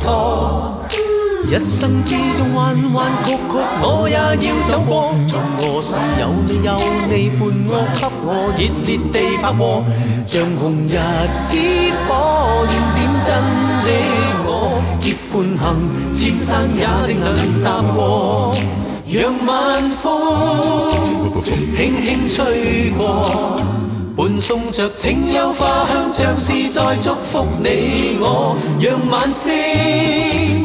[0.00, 0.81] 沱。
[1.48, 2.58] 一生之中彎
[2.92, 3.38] 彎曲曲，
[3.82, 4.92] 我也要走過。
[5.28, 6.68] 從何時有你有
[7.10, 9.84] 你伴我，給我熱烈地拍和，
[10.24, 10.96] 像紅日
[11.46, 11.50] 之
[12.06, 12.10] 火
[12.66, 13.28] 燃點真
[13.84, 13.88] 的
[14.44, 14.48] 我。
[15.00, 15.62] 結伴行，
[16.14, 17.26] 千山也定能
[17.62, 17.96] 踏過。
[19.06, 19.14] 讓
[19.46, 19.50] 晚
[19.90, 20.02] 風
[21.44, 22.36] 輕輕吹
[22.96, 23.00] 過。
[24.14, 28.56] 伴送着清幽花香，像是在祝福你我。
[28.78, 29.52] 讓晚星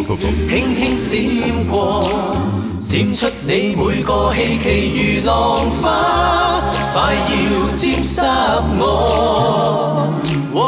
[0.08, 0.16] 輕
[0.50, 2.10] 輕閃過，
[2.82, 4.66] 閃出你每個希冀
[4.96, 6.62] 如浪花，
[6.94, 7.36] 快要
[7.76, 8.22] 沾湿
[8.80, 8.82] 我。
[10.54, 10.64] 哦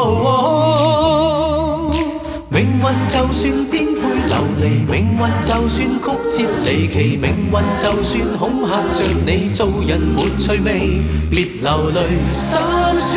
[2.50, 11.00] 命運就算顛沛流離，命運就算曲折離奇，命運就算恐嚇着你，做人沒趣味，
[11.30, 11.96] 別流淚
[12.34, 12.60] 心
[13.00, 13.10] 酸，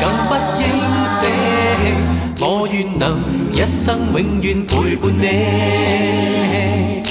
[0.00, 0.30] 更不
[0.60, 0.64] 應
[1.06, 1.16] 捨
[1.78, 2.19] 棄。
[2.42, 3.20] 我愿能
[3.52, 7.02] 一生永遠陪伴你，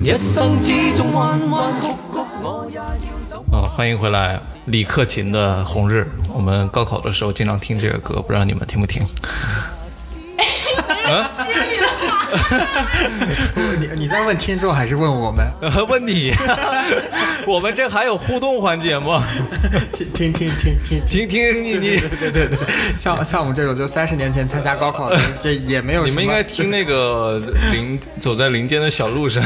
[0.00, 2.82] 一生之中彎彎曲曲，我也要
[3.28, 3.44] 走。
[3.52, 6.00] 啊，欢迎回来，李克勤的《红日》。
[6.34, 9.06] 我们高考的时候经常听这个歌，不知道你们听不听？
[13.78, 15.46] 你你在问听众还是问我们？
[15.88, 16.32] 问你，
[17.46, 19.24] 我们这还有互动环节吗？
[19.92, 21.06] 听听听听听。
[21.06, 22.58] 听听你你，对对对，
[22.96, 26.04] 像像我们这种就三十年前参加高考的，这也没有。
[26.04, 27.40] 你们应该听那个
[27.70, 29.42] 林走在林间的小路上。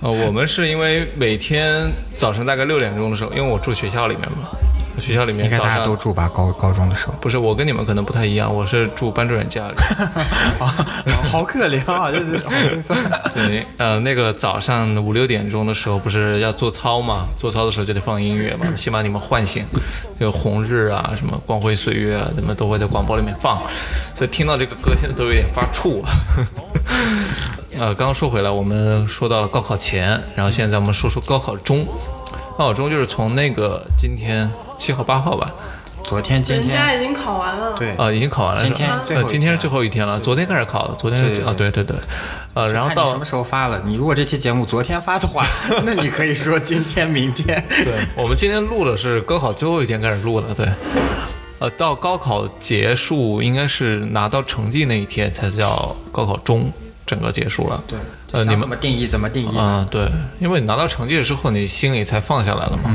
[0.00, 4.48] 呃，我们是因为每天早晨大概六点钟的时候，因为我住学校里面嘛，
[5.00, 6.28] 学校里面应该大家都住吧？
[6.32, 9.74] 高高中的时候，不是我跟你们可能不太一样，我是住班主任家里。
[11.30, 12.98] 好可怜啊，就是好心酸。
[13.34, 17.26] 对，呃，那个早上五六点钟的时候，不是要做操嘛？
[17.36, 19.64] 做操的时候就得放音乐嘛， 先把你们唤醒。
[20.18, 23.60] 有红日啊，什么光辉岁月啊，你们都会在广播里面放，
[24.14, 26.10] 所以听到这个歌现在都有点发怵啊。
[27.76, 31.84] 呃，刚刚说回来，我们说到了高考前，然后现在我们说说高考中。
[32.56, 35.52] 高考中就是从那个今天七号八号吧，
[36.04, 37.74] 昨天、今天人家，已经考完了。
[37.76, 38.62] 对，啊，已经考完了。
[38.62, 41.96] 今天最后呃，今天是最后一天了，昨天开始考的，昨天是对啊，对对对，
[42.54, 43.82] 呃，然后到什么时候发了？
[43.84, 45.44] 你如果这期节目昨天发的话，
[45.84, 47.64] 那你可以说今天、明天。
[47.68, 50.68] 对，我们今天录的是高考最后一天开始录的，对。
[51.58, 56.70] 呃，到高考结束应该是拿到成绩那一天才叫高考中，
[57.06, 57.82] 整个结束了。
[57.86, 57.98] 对，
[58.32, 59.58] 呃，你们怎么定义怎么定义。
[59.58, 62.90] 啊、对，因为你拿到成绩之后，你心里才放下来了嘛。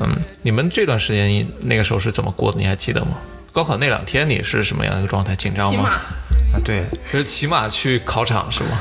[0.00, 2.58] 嗯你们这段时间那个时候是怎么过的？
[2.58, 3.18] 你还记得吗？
[3.52, 5.36] 高考那两天你是什么样的一个状态？
[5.36, 5.90] 紧张吗？
[6.54, 8.80] 啊，对，就是骑马去考场是吗？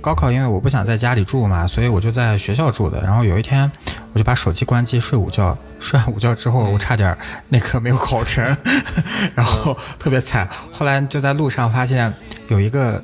[0.00, 3.00] 高考因为我不想在家里住嘛，所以我就在学校住的。
[3.02, 3.70] 然后有一天，
[4.12, 5.56] 我就把手机关机睡午觉。
[5.78, 7.16] 睡完午觉之后，我差点
[7.50, 8.44] 那科没有考成，
[9.36, 10.48] 然后特别惨。
[10.72, 12.12] 后来就在路上发现
[12.48, 13.00] 有一个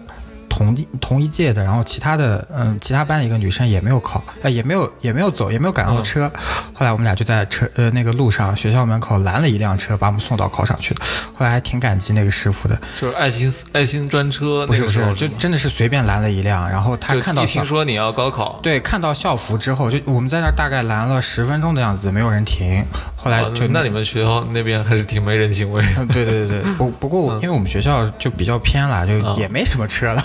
[0.55, 6.31] 同一同一届的，然后其他的嗯其他班的一个女生也没有考，呃也没有也没有走，也没有赶上车。
[6.73, 11.03] 后来我们俩就在车呃那个路上学校门口拦了一辆车，把我们送到考场去的。
[11.35, 22.85] 后来还挺感激那个师傅的，就是爱心爱心专车，不是不是那个时候，吗就真的是随便拦了一辆，然后他看到听说你要高考，对看到校服之后，就我们在那儿大概拦了十分钟的样子，没有人停。
[23.25, 25.89] 后来哦就那你们学校那边还是挺没人情味的。
[25.99, 30.23] 嗯，对对对对， 不不过我因为我们学校就比较偏了，就也没什么车了，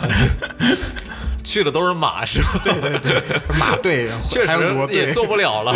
[1.44, 2.60] 去的都是马是吧？
[2.64, 5.74] 对对对，马队确还有骡队，实也坐不了了。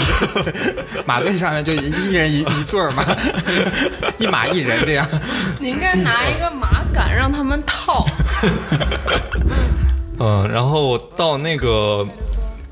[1.06, 3.04] 马队上面就一人一一座儿嘛，
[4.20, 5.08] 一马一人这样。
[5.60, 8.06] 你应该拿一个马杆让他们套。
[10.20, 12.06] 嗯，然后到那个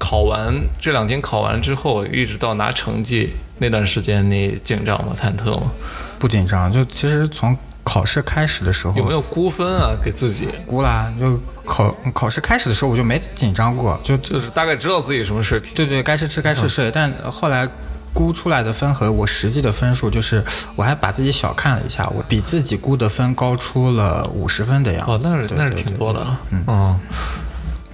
[0.04, 5.14] 考完这两天考完之后，一直到拿成绩那段时间，你紧张吗？
[5.16, 5.72] 忐忑吗？
[6.18, 9.96] 不紧张，就其实从考试开始的时候有没有估分啊？
[10.04, 11.14] 给自己估啦？
[11.20, 15.72] 就考考试开始的时候我就没紧张过，就就是大概知道自己什么水平。
[15.76, 16.90] 对对，该吃吃该睡睡。
[16.90, 17.70] 但后来
[18.12, 20.44] 估出来的分和我实际的分数，就是
[20.76, 25.12] 我还把自己小看了一下，我比自己估的分高出了五十分的样子。
[25.12, 26.42] 哦，那是那是挺多的啊。
[26.68, 27.00] 嗯，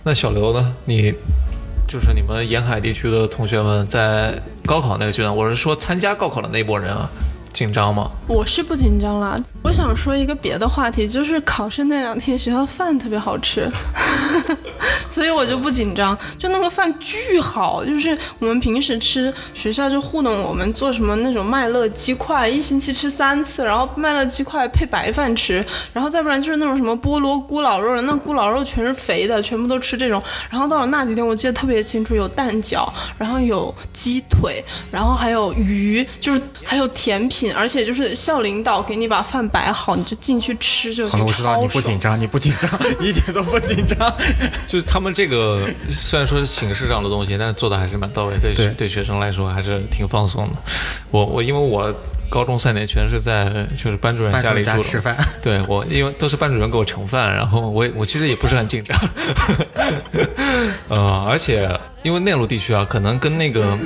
[0.04, 0.74] 那小刘呢？
[0.86, 1.14] 你
[1.88, 7.10] 就是你们沿海地区的同学们在高考那个阶段，我是说参加高考的那波人啊，
[7.58, 8.12] 紧张吗？
[8.28, 9.36] 我是不紧张啦。
[9.64, 13.68] 我想说一个别的话题，就是考试那两天学校饭特别好吃，
[15.10, 16.16] 所以我就不紧张。
[16.38, 30.22] 就那个饭巨好，就是我们平时吃学校就糊弄我们做什么那种麦乐鸡块，一星期吃三次，然后麦乐鸡块配白饭吃，然后再不然就是那种什么菠萝咕老肉，那咕老肉全是肥的，全部都吃这种。
[30.52, 44.14] 然后到了那几天，我记得特别清楚，有蛋饺，然后有鸡腿，然后还有鱼，就是还有甜品，而且就是校领导给你把饭摆好，你就进去吃就好了，我知道你不紧张，你不紧张，你 一点都不紧张。
[44.68, 50.54] 就是他们这个虽然说是形式上的东西，但是做的还是蛮到位，对对对学生来说还是挺放松的。
[51.12, 51.94] 我我因为我
[52.30, 59.00] 高中三年全是在就是班主任家里住的，任家吃饭，对我因为都是班主任给我盛饭，然后我也我其实也不是很紧张，
[60.90, 61.70] 呃，而且
[62.04, 63.78] 因为内陆地区啊，可能跟那个。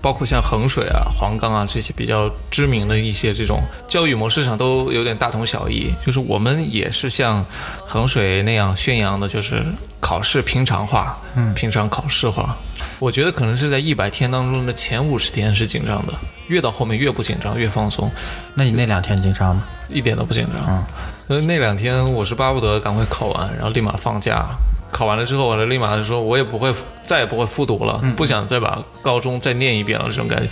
[0.00, 7.44] 包括像衡水啊、黄冈啊这些比较知名的一些这种教育模式上都有点大同小异，就是我们也是像
[7.84, 9.64] 衡水那样宣扬的，就是
[10.00, 12.56] 考试平常化，嗯，平常考试化。
[12.98, 16.12] 我觉得可能是在一百天当中的前五十天是紧张的，
[16.48, 18.10] 越到后面越不紧张，越放松，
[18.54, 19.64] 那你那两天紧张吗？
[19.88, 20.84] 一点都不紧张。
[21.28, 24.48] 嗯那两天我是巴不得赶快考完，然后立马放假。
[24.90, 26.72] 考完了之后，我就立马就说，我也不会
[27.02, 30.48] 再也不会复读了，不想再把高中再念一遍了这种感觉。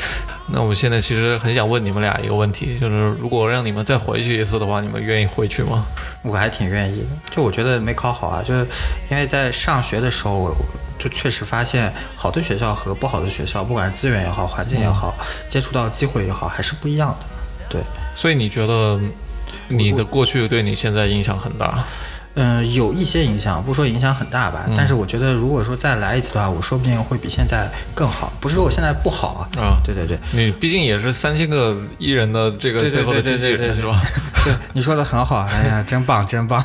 [0.51, 5.85] 那我现在其实很想问你们俩一个问题，就是如果让你们再回去一次的话，你们愿意回去吗？
[6.23, 8.67] 我还挺愿意的，就我觉得没考好啊，就是
[9.11, 10.55] 因为在上学的时候，我
[10.99, 15.15] 就确实发现好的学校和不好的学校，不管是资源也好，环境也好，
[15.47, 17.17] 接触到的机会也好，还是不一样的。
[17.69, 17.83] 对，
[18.15, 18.99] 所以你觉得
[19.69, 21.85] 你的过去对你现在影响很大？
[22.35, 28.33] 嗯，有一些影响，不说影响很大吧，但是我觉得如果说再来一次的话，我说不定会比现在更好。
[28.41, 34.01] 不是说我现在不好啊，啊对对对，你毕竟也是三千个艺人的这个对对背后的对经纪人是吧？
[34.45, 36.65] 对，你说的很好，哎呀，真棒，真棒。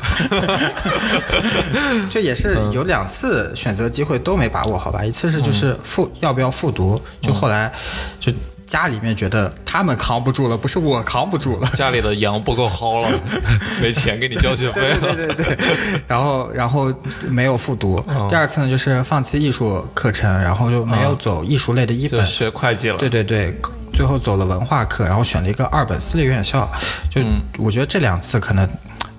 [2.08, 5.04] 这也是有两次选择机会都没把握好吧？
[5.04, 7.72] 一次是就是复要不要复读，就后来
[8.20, 8.32] 就
[8.66, 11.68] 家里面觉得他们扛不住了，不是我扛不住了。
[11.74, 13.20] 家里的羊不够薅了，
[13.80, 15.14] 没钱给你交学费了。
[15.14, 15.58] 对对对，
[16.06, 16.92] 然后然后
[17.28, 18.04] 没有复读。
[18.28, 22.18] 第二次呢，就是放弃艺术课程，然后就没有走艺术类的一本。
[22.20, 22.96] 就学会计了。
[22.96, 23.54] 对对对，
[23.92, 26.70] 最后走了文化课，然后选了一个二本私立院校。
[27.10, 27.20] 就
[27.58, 28.68] 我觉得这两次可能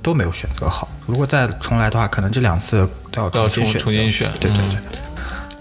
[0.02, 0.90] 都没有选择好。
[1.06, 3.80] 如果再重来的话，可能这两次都要重重新选择。
[3.80, 4.78] 重新选对对对。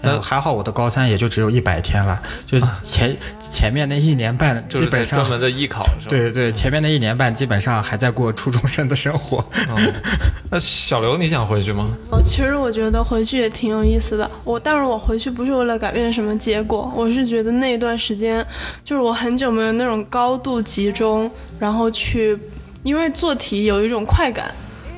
[0.05, 6.09] 那嗯还好我的高三也就只有一百天了，就前前面那一年半就是基本上专门的艺考是吧？
[6.09, 9.43] 对对对，前面那一年半基本上还在过初中生的生活。
[9.69, 9.93] 嗯。
[10.51, 11.89] 那小刘，你想回去吗？
[12.11, 14.29] 哦，其实我觉得回去也挺有意思的。
[14.43, 18.45] 我，但是我回去不是为了改变什么结果，我是觉得那一段时间，
[18.83, 22.37] 就是我很久没有那种高度集中，然后去，
[22.83, 24.53] 因为做题有一种快感。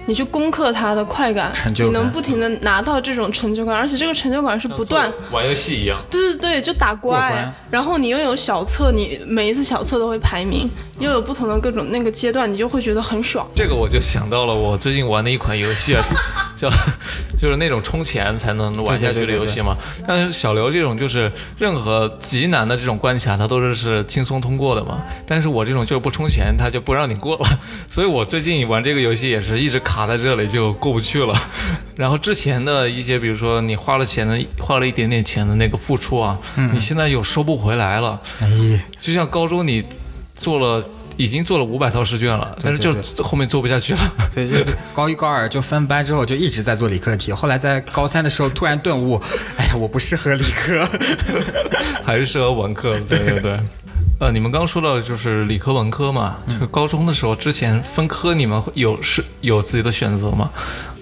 [0.07, 1.93] 你去攻克它的快感，成就感。
[1.93, 5.99] 你能不停的拿到这种成就感，而且这个成就感是不断，玩游戏一样。
[6.09, 13.47] 对对对，就打怪，然后你又有小测，你每一次小测都会排名，又有不同的各种那个阶段，你就会觉得很爽。
[13.55, 16.03] 这个我就想到了我最近玩的一款游戏啊，
[16.55, 16.69] 叫
[17.39, 19.77] 就是那种充钱才能玩下去的游戏嘛。
[20.07, 24.99] 但是小刘这种就是任何极难的这种关卡，他都是是轻松通过的嘛。
[25.25, 27.59] 但是我这种就是不充钱，他就不让你过了。
[27.87, 31.33] 所以我最近玩这个游戏也是一直卡在这里，就过不去了。
[31.95, 36.37] 然后之前的一些，比如说你花了钱的，花了一点点钱的那个付出啊，
[36.73, 38.19] 你现在又收不回来了。
[38.41, 38.47] 哎，
[38.97, 39.83] 就像高中你
[40.37, 40.83] 做了。
[41.19, 43.99] 已经做了五百套试卷了，但是就后面做不下去了。
[44.35, 44.57] 对，就
[44.93, 49.19] 高一高二就分班之后就一直在做理科题，后来在高三的时候突然顿悟，
[49.57, 50.87] 哎呀，我不适合理科，
[52.05, 52.99] 还是适合文科。
[53.09, 53.59] 对对对。
[54.21, 60.51] 呃，你们刚说到就是理科文科嘛，就是高中的时候之前分科，你们有是有自己的选择吗？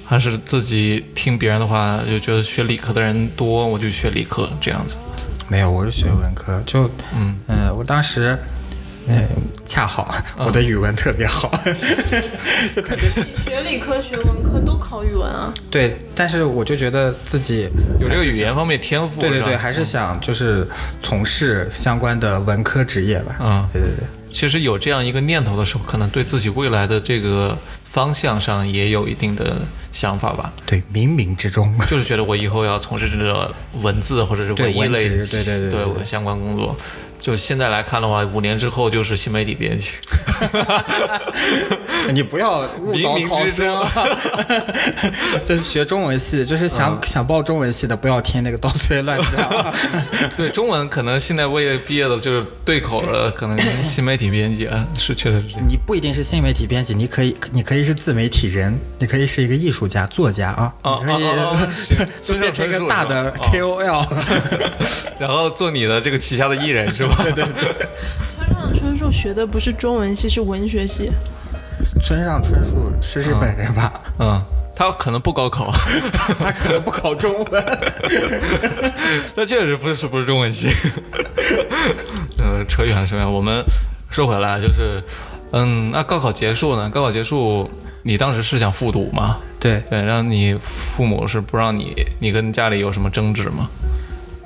[0.06, 4.96] 还是自己听别人的话，就觉得学理科的人多，我就学理科这样子？
[5.50, 8.40] 没有，我是学文科，就嗯嗯，我当时。
[9.08, 9.28] 嗯，
[9.66, 11.51] 恰好我的语文特别好，
[12.76, 13.10] 就特别
[13.45, 15.53] 学理科学文科都考语文啊。
[15.70, 19.22] 对，但是我就觉得自己有这个语言方面天赋。
[19.22, 20.68] 对对对，还是想就是
[21.01, 23.36] 从事相关的文科职业吧。
[23.39, 24.06] 嗯，对对对。
[24.30, 29.56] 其实有这样一个念头的时候，可能对自己未来的这个方向上也有一定的
[29.93, 30.51] 想法吧。
[30.66, 36.76] 对，冥冥之中 就是觉得我以后要从事这个文字或者是文艺类对对对对相关工作。
[37.26, 39.94] 就现在来看的话，五年之后就是新媒体编辑。
[42.14, 43.66] 你不要误导考生。
[45.44, 49.74] 就 是学中文系，就是想想报中文系的，不要听那个刀吹乱讲。
[50.38, 55.68] 对，中文可能现在未毕业的，就是对口的，可能新媒体编辑啊，是确实是这样。
[55.68, 61.24] 你不一定是新媒体编辑，你可以，你可以是自媒体人，你可以是一个艺术家、作家啊，你可以
[62.22, 64.06] 就变成一个大的 KOL，
[65.18, 67.14] 然后做你的这个旗下的艺人是吧？
[67.24, 67.88] 对对对，
[68.28, 71.11] 村上春树学的不是中文系，是文学系。
[72.01, 74.01] 村上春树是日本人吧？
[74.20, 74.41] 嗯，
[74.76, 75.72] 他可能不高考，
[76.39, 77.66] 他可能不考中文。
[79.36, 80.70] 那确实不是不是中文系。
[82.39, 83.32] 呃，扯远了扯远。
[83.32, 83.63] 我们
[84.09, 85.03] 说回来，就是，
[85.51, 86.89] 嗯，那高考结束呢？
[86.89, 87.70] 高考结束，
[88.03, 89.38] 你当时是想复读吗？
[89.59, 93.70] 对对，然后你父母是不让你，你跟家里有什么争执吗？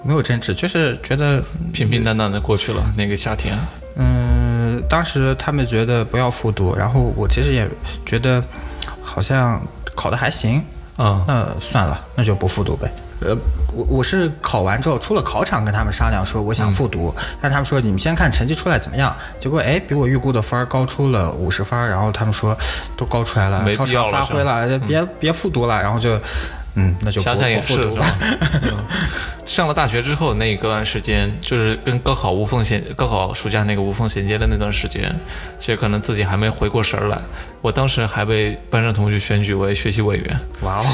[0.03, 1.43] 没有争执，就是觉得
[1.73, 3.57] 平平淡淡的过去了那个夏天。
[3.95, 7.67] 嗯，当时他们觉得不要复读，然后我其实也
[8.05, 8.41] 觉得
[9.03, 9.61] 好像
[9.93, 10.63] 考的还行，
[10.95, 12.89] 啊，那算了，那就不复读呗。
[13.21, 13.35] 呃，
[13.73, 19.13] 我我是考完之后出了考场跟他们商量说我想复读，但他们说你们先看成绩出来怎么样。
[19.37, 22.57] 结果哎，比我预估的分儿高出了五十分，然后他们说
[22.95, 26.17] 都高出来了，超常发挥了，别别复读了，然后就。
[26.75, 28.05] 嗯，那就想想也是吧。
[29.45, 35.13] 上了大学之后那一段时间，就是跟高考无缝衔，高考暑假那个无缝衔接的那段时间，
[35.57, 37.19] 其实可能自己还没回过神来。
[37.61, 40.39] 我当时还被班上同学选举为学习委员。
[40.61, 40.85] 哇哦，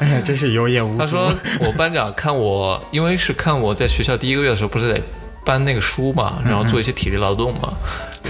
[0.00, 0.98] 哎呀，真是有眼无珠。
[0.98, 1.30] 他说
[1.60, 5.00] 我班长看我，因为是看我在学校第一个月的时候，不是得
[5.44, 7.74] 搬那个书嘛，然后做一些体力劳动嘛。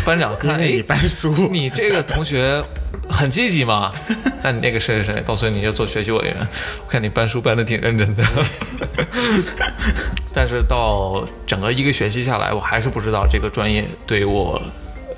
[0.04, 2.62] 班长看，哎，搬书，你这个同学。
[3.08, 3.92] 很积极嘛？
[4.42, 6.36] 那你那个谁谁谁，到时候你就做学习委员。
[6.84, 8.24] 我看你搬书搬的挺认真的。
[10.32, 14.60] 但是到整个一个学期下来，我还是不知道这个专业对我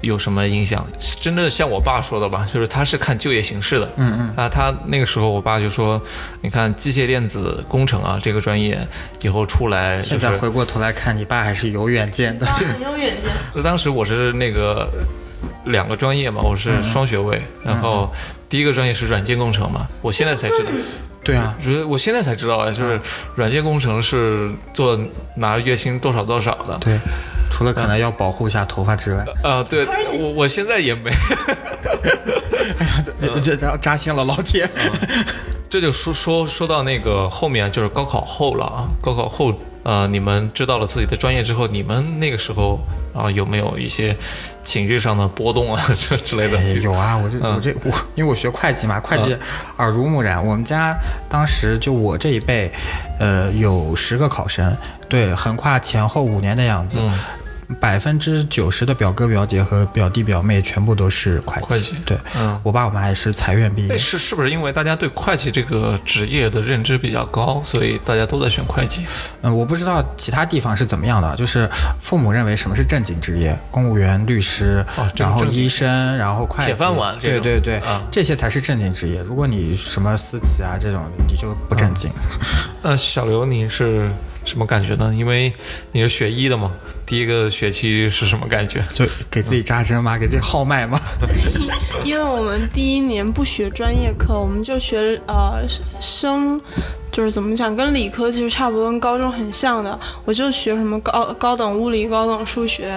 [0.03, 0.87] 有什么影响。
[1.20, 3.91] 真的像我爸说的吧，就是他是看就业形势的。
[3.97, 4.34] 嗯嗯。
[4.37, 6.01] 啊，他那个时候我爸就说
[6.43, 8.87] ：“你看机械电子工程啊，这个专业
[9.22, 12.47] 以后出来。”现在回过头来看，你爸还是有远见的。
[12.47, 13.30] 很有远见。
[13.55, 14.89] 就 当时我是那个。
[15.67, 18.12] 两个专业嘛，我是双学位，然后
[18.49, 20.71] 第一个专业是软件工程嘛，我现在才知道，
[21.25, 23.01] 对啊，觉得我现在才知道啊，就是
[23.35, 24.99] 软件工程是做
[25.37, 26.99] 拿月薪多少多少的，对，
[27.51, 29.87] 除了可能要保护一下头发之外，啊，对
[30.19, 31.11] 我我现在也没，
[32.79, 33.05] 哎呀，
[33.43, 34.69] 这这扎心了，老铁，
[35.69, 39.53] 这就说说说到那个后面就是高考后了啊，高考后。
[39.89, 42.81] 呃，你们知道了自己的专业之后，你们那个时候
[43.17, 44.14] 啊，有没有一些
[44.62, 46.61] 情绪上的波动啊， 这之类的？
[46.75, 49.37] 有啊，我这我这我，因为我学会计嘛，会计
[49.79, 50.45] 耳濡目染。
[50.45, 50.95] 我们家
[51.29, 52.71] 当时就我这一辈，
[53.19, 54.77] 呃，有十个考生，
[55.09, 56.99] 对，横跨前后五年的样子。
[57.81, 61.67] 百分之九十的表哥表姐和表弟表妹全部都是会计。
[61.67, 63.99] 会计，对，嗯，我爸我妈也是财院毕业。
[63.99, 69.05] 是是不是因为大家对会计这个职业的认知比较高，所以大家都在选会计？
[69.43, 71.69] 嗯，我不知道其他地方是怎么样的，就是
[72.01, 74.85] 父母认为什么是正经职业，公务员、律师，
[75.17, 79.21] 然后医生，然后会计，铁饭碗，对对对，这些才是正经职业。
[79.23, 82.11] 如果你什么私企啊这种，你就不正经。
[82.83, 84.11] 那小刘，你是？
[84.47, 85.12] 什么感觉呢？
[85.14, 85.53] 因为
[85.92, 86.72] 你是学医的嘛，
[87.05, 88.82] 第一个学期是什么感觉？
[88.94, 90.16] 就给自己扎针吗？
[90.18, 90.99] 给自己号脉吗？
[92.05, 95.61] 因为我们第一年不学专业课，我们就学呃
[96.01, 96.59] 生，
[97.11, 99.99] 就是怎么讲，跟理科其实差不多，跟高中很像的。
[100.24, 102.94] 我就学什么高高等物理、高等数学，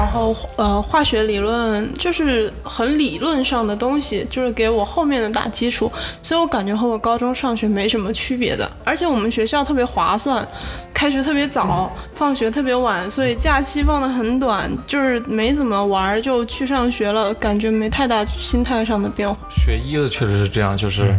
[0.00, 5.92] 然后呃化学理论，就是很理论上的东西，就是给我后面的打基础。
[6.22, 8.68] 所以我感觉和我高中上学没什么区别的。
[8.82, 10.46] 而且我们学校特别划算，
[10.94, 19.36] 开学特别早，放学特别晚，所以假期放的很短，就是没怎么玩儿就去上学了，感觉没太大心态上的变化。
[19.50, 21.14] 学医的确实是这样，就是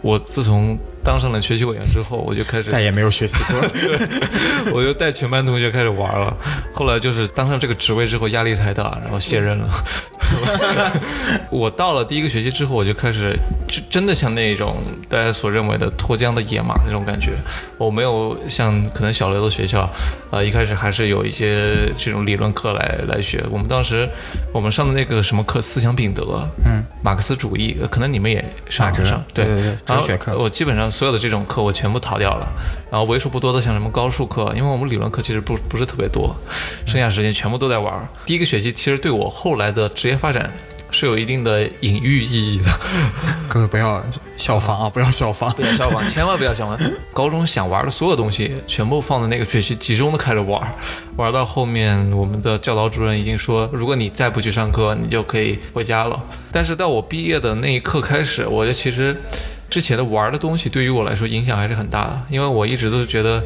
[0.00, 3.60] 我自从当上了学习委员之后，我就开始再也没有学习过。
[4.72, 6.34] 我就带全班同学开始玩了。
[6.72, 9.68] 后来就是当上这个职位之后，压力太大，然后卸任了。
[11.50, 13.38] 我到了第一个学期之后，我就开始
[13.68, 14.78] 就真的像那种
[15.08, 17.32] 大家所认为的脱缰的野马那种感觉。
[17.78, 19.88] 我没有像可能小刘的学校，
[20.34, 23.40] 呃，一开始还是有一些这种理论课来来学。
[23.52, 24.08] 我们当时
[24.52, 32.48] 我们上的那个什么课，思想品德，嗯，马克思主义，可能你们也上马哲上，对对对哲学课我基本上所有的这种课我全部逃掉了，
[32.90, 36.34] 然后为数不多的像什么高数课，因为我们理论课其实不不是特别多，
[36.84, 38.04] 剩下时间全部都在玩。
[38.26, 40.50] 第一个学期其实对我后来的职业发展
[40.94, 42.70] 是有一定的隐喻意义的。
[43.48, 44.02] 各位不要
[44.36, 44.88] 效仿啊！
[44.88, 45.62] 不要效仿不。
[45.62, 46.78] 要效仿，千万不要效仿。
[47.12, 50.62] 高中想玩的所有东西，全部放在那个学期集中的开始玩，
[51.16, 56.20] 玩到后面，我们的教导主任已经说，如果你再不去上课，你就可以回家了。
[56.52, 59.16] 但是到我毕业的那一刻开始，我觉得其实
[59.68, 63.42] 之前的玩的东西对于我来说影响还是很大的，因为我一直都是觉得，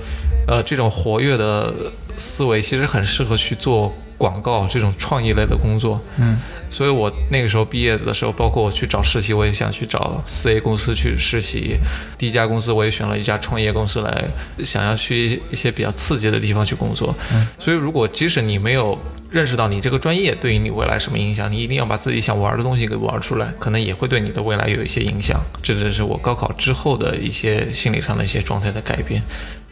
[0.46, 1.72] 呃，这种活跃的
[2.16, 5.98] 思维其实很适合去做广告这种创意类的工作。
[6.18, 6.38] 嗯，
[6.68, 11.78] 所以我那个时候毕业的时候，包括我去找实习，我也想去找四 A 公司去实习。
[12.18, 14.24] 第一家公司我也选了一家创业公司来，
[14.64, 17.14] 想要去一些比较刺激的地方去工作。
[17.58, 18.98] 所以如果即使你没有
[19.30, 25.40] 认识到你这个专业对于你未来什么影响，你一定要把自己想玩的东西给玩出来，可能也会对你的未来有一些影响。
[25.62, 29.22] 这就是我高考之后的一些心理上的一些状态的改变。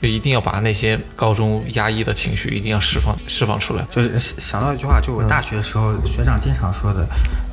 [0.01, 3.87] 就一定要把那些高中压抑的情绪一定要释放释放出来。
[3.91, 7.07] 就是想到一句话，就我大学的时候，学长经常说的，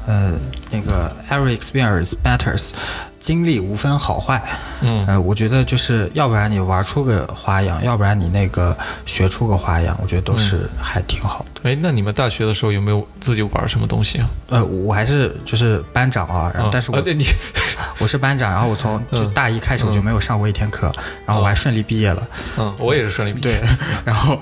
[0.06, 0.34] 呃，
[0.72, 2.72] 那个 every experience matters，
[3.20, 4.42] 经历无分好坏。
[4.82, 11.70] 嗯呃，我觉得就是要不然你玩出个花样，要不然你那个学出个花样，我觉得都是还挺好的。
[11.70, 14.30] 哎，那你们大学的时候有没有自己玩什么东西啊？
[14.50, 17.26] 呃，我还是就是班长啊，然后但是我、啊对你
[18.00, 20.92] 我是班长，然后我从就大一开始我就没有上过一天课，
[21.26, 22.28] 然后我还顺利毕业了。
[22.58, 23.60] 嗯，我也是顺利毕业。
[23.60, 23.70] 对，
[24.04, 24.38] 然后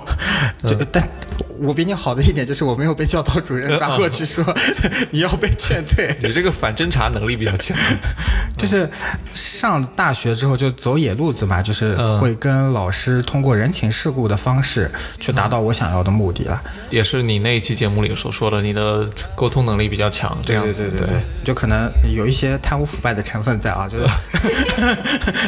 [0.66, 1.08] 就、但
[1.62, 4.44] 我比你好的一点就是我没有被教导主任抓过去说
[5.12, 6.16] 你要被劝退。
[6.22, 7.78] 你这个反侦查能力比较强。
[8.58, 8.90] 就是
[9.34, 14.90] 上大学之后就走野路子嘛，就是嗯会跟老师通过人情世故的方式
[15.20, 16.62] 去达到我想要的目的了。
[16.90, 20.90] 也是你那一期节目里所说的，你的沟通能力比较强，这样子。
[20.98, 21.08] 对
[21.44, 24.06] 就可能有一些贪污腐败的成分在啊， 就是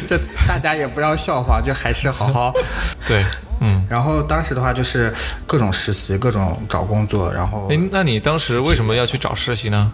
[0.07, 2.53] 就大家也不要效仿，就还是好好。
[3.05, 3.25] 对，
[3.63, 3.83] 嗯。
[3.89, 5.13] 然后当时的话就是
[5.47, 9.91] 各种实习，各种找工作，然后哎，那你当时为什么要去找实习呢？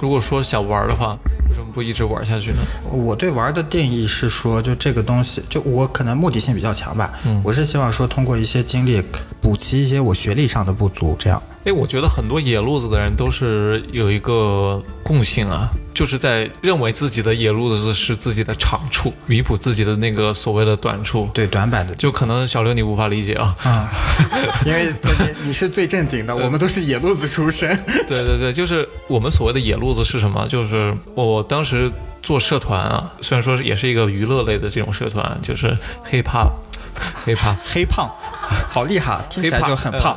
[0.00, 2.58] 如果说想玩的话，为什么不一直玩下去呢？
[2.90, 7.10] 我对玩的定义是说，就这个东西，就我可能目的性比较强吧。
[7.24, 9.02] 嗯我是希望说通过一些经历
[9.48, 11.42] 补齐一些我学历上的不足，这样。
[11.64, 21.30] 哎，我觉得很多野路子的人都是有一个共性啊，就是在认为自己的野路子是自己的长处，弥补自己的那个所谓的短处。
[21.32, 23.54] 对短板的就可能小刘你无法理解啊。
[23.62, 23.90] 啊，
[24.66, 27.74] 因为你你是最正经的，我们都是野路子出身。
[28.06, 30.46] 对对对，就是我们所谓的野路子是什么？
[30.46, 31.90] 就是我当时
[32.22, 35.74] 做社团啊，虽然说是也是一个娱乐类的这种社团，就是
[36.10, 37.56] hip hop，hip hop。
[37.64, 38.10] 黑胖，
[38.70, 40.16] 好厉害，听起来就很胖。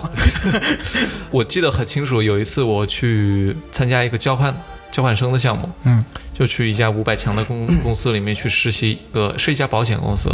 [1.30, 4.54] 我记得很清楚，有一次我去参加一个交换
[4.92, 6.04] 交换生的项目，嗯，
[6.34, 10.30] 就去一家五百强的公公司里面去实习，一个是一家保险公司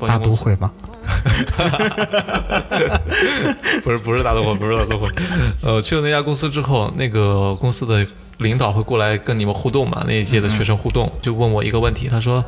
[0.00, 0.70] 大险公司都会吗？
[3.82, 5.10] 不是不是大都会，不是大都会。
[5.62, 8.06] 呃，去了那家公司之后，那个公司的
[8.38, 12.44] 领导会过来跟你们互动嘛，那一届的学生互动，就问我一个问题，他说，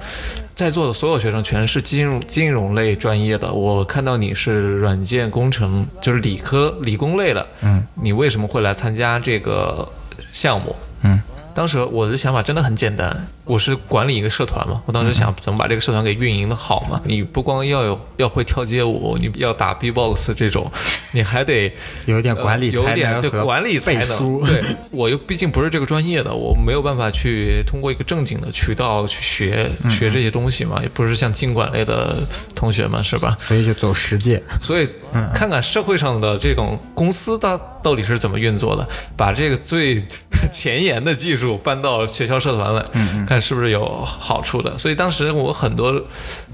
[0.55, 9.89] 在座的所有学生全是金融金融类专业的，我看到你是软件工程，就是理科理工类的，嗯，你为什么会来参加这个
[10.33, 10.75] 项目？
[11.03, 11.21] 嗯，
[11.55, 17.01] 当时我的想法真的很简单，我是管理一个社团嘛，我当时想怎么把这个社团给运营的好嘛。
[17.05, 20.71] 你不光要有要会跳街舞，你要打 B-box 这种，
[21.13, 21.73] 你还得
[22.07, 24.01] 有一点管理呃有才点对能和管理才能。
[24.01, 24.45] 背书。
[24.47, 32.23] 对我又毕竟不是这个专业的，我没有办法去通过一个正经的渠道去学嗯学这些东西嘛，也不是像经管类的
[32.55, 33.37] 同学们是吧？
[33.41, 34.43] 所以就走实践。
[34.61, 34.89] 所以
[35.35, 38.87] 看看社会上的这种公司它到底是怎么运作的，
[39.17, 40.03] 把这个最
[40.53, 42.85] 前沿的技术搬到学校社团来，
[43.27, 44.77] 看是不是有好处的。
[44.79, 46.03] 所以当时我很多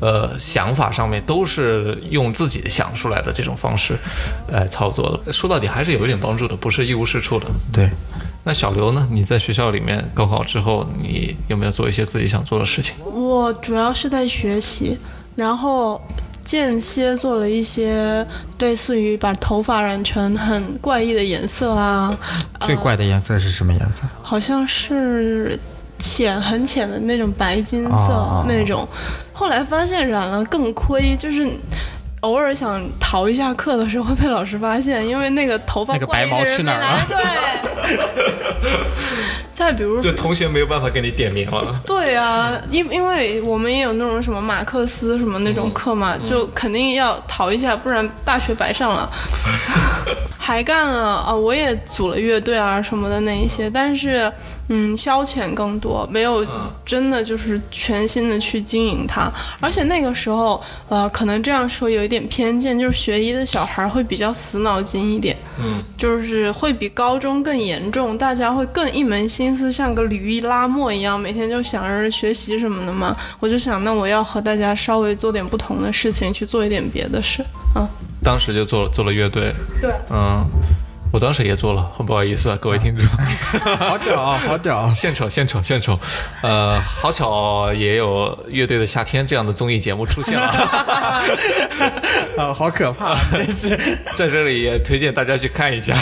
[0.01, 3.97] 呃想法上面都是用自己想出来的这种方式
[4.53, 5.33] 来操作的。
[5.33, 7.47] 说到底还是有一点帮助的，不是一无是处的。
[7.73, 7.89] 对，
[8.45, 9.07] 那小刘呢？
[9.11, 12.95] 你在学校里面高考之后，你有没有做一些自己想做的事情？
[13.05, 14.99] 我主要是在学习，
[15.35, 16.01] 然后
[16.47, 18.27] 间歇做了一些
[18.61, 22.17] 类似于把头发染成很怪异的颜色啊，
[22.65, 24.05] 最怪的颜色是什么颜色？
[24.23, 25.59] 好像是
[25.99, 28.89] 浅很浅的那种白金色、哦那种。
[29.33, 31.51] 后来发现染了更亏，就是。
[32.21, 37.17] 偶尔想逃一下课的时候会被老师发现，因为那个头发那个白毛去哪儿了对。
[39.57, 41.81] 再比如就同学没有办法给你点名了。
[41.87, 49.11] 对啊，因因为我们也有那种什么马克思什么那种课嘛，就肯定要逃一下，不然大学白上了。
[50.39, 54.33] 还干了啊，我也组了乐队啊什么的那一些，但是
[54.69, 56.47] 嗯，消遣更多，没有
[56.85, 59.29] 真的就是全心的去经营它。
[59.59, 65.37] 而且那个时候，呃，可能这样说有一点偏见，就是学医的小孩会比较死脑筋一点。
[65.59, 73.17] 嗯，就是会比高中更严重，大家会更一门心思像个驴一拉磨一样，每天就想着学习什么的嘛。
[73.41, 77.45] 我就想，那我要和大家稍微做点不同的事情，去做一点别的事。
[77.75, 77.87] 嗯，
[78.23, 80.45] 当时就做了做了乐队，对，嗯，
[81.13, 83.07] 我当时也做了，很不好意思啊，各位听众。
[83.79, 84.93] 好屌啊，好屌啊！
[84.95, 85.99] 献丑，献丑，献丑。
[86.43, 90.47] 呃，好巧也有《乐队的夏天》这样的综艺节目出现了，
[92.37, 93.17] 啊，好可怕！
[93.33, 95.97] 真是在这里也推荐大家去看一下。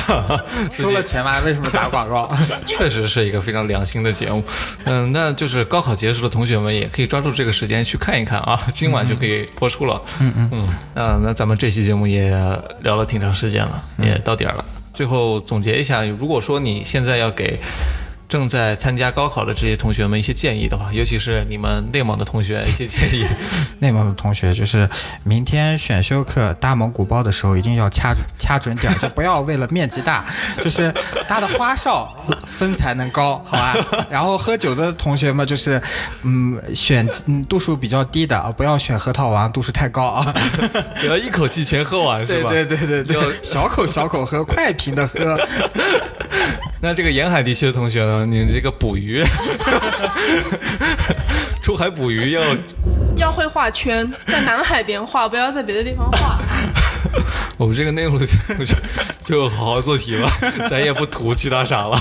[0.73, 1.39] 收了钱吗？
[1.45, 2.35] 为什么打广告？
[2.67, 4.43] 确实是一个非常良心的节目。
[4.85, 10.03] 嗯，那就是高考结束的同学们也可以抓住这个时间去看一看啊，今晚就可以播出了。
[10.19, 10.69] 嗯嗯嗯。
[11.05, 12.31] 啊，那咱们这期节目也
[12.81, 14.65] 聊了挺长时间了，也到点儿了。
[14.95, 17.59] 最后总结一下，如果说你现在要给
[18.35, 23.25] 正在参加高考的这些同学们一些建议的话，尤其是你们内蒙的同学一些建议。
[23.79, 24.91] 内蒙的同学就是
[25.23, 30.25] 明天选修课搭蒙古包的时候一定要掐掐准点儿，就不要为了面积大，
[30.61, 30.93] 就是
[31.29, 32.13] 搭的花哨
[32.45, 33.77] 分才能高，好吧？
[34.11, 35.81] 然后喝酒的同学们就是，
[36.25, 40.35] 嗯，选嗯度数比较低的啊，不要选核桃王，度数太高啊。
[41.01, 42.51] 不要一口气全喝完，是吧？
[42.51, 45.39] 对对对对对，小口小口喝，快瓶的喝。
[46.85, 49.25] 那这个沿海地区的同学呢，你这个捕鱼，
[51.63, 52.43] 出海捕鱼要
[53.17, 56.39] 要会画圈，在南海边画，不要在别的地方画。
[57.57, 58.77] 我们这个内陆的节目就
[59.25, 60.29] 就好好做题吧，
[60.69, 61.99] 咱也不图其他啥了。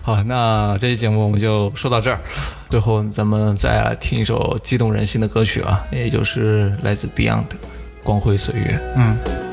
[0.00, 2.18] 好，那这期节目我们就说到这儿，
[2.70, 7.56] 最后咱们再来听一首激动人心的歌曲啊，也就是来自 Beyond 的
[8.02, 8.80] 《光辉岁月》。
[8.98, 9.47] 嗯。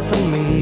[0.00, 0.57] 生命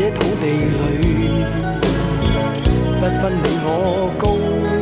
[0.00, 1.44] 这土地里
[2.98, 4.79] 不分你我高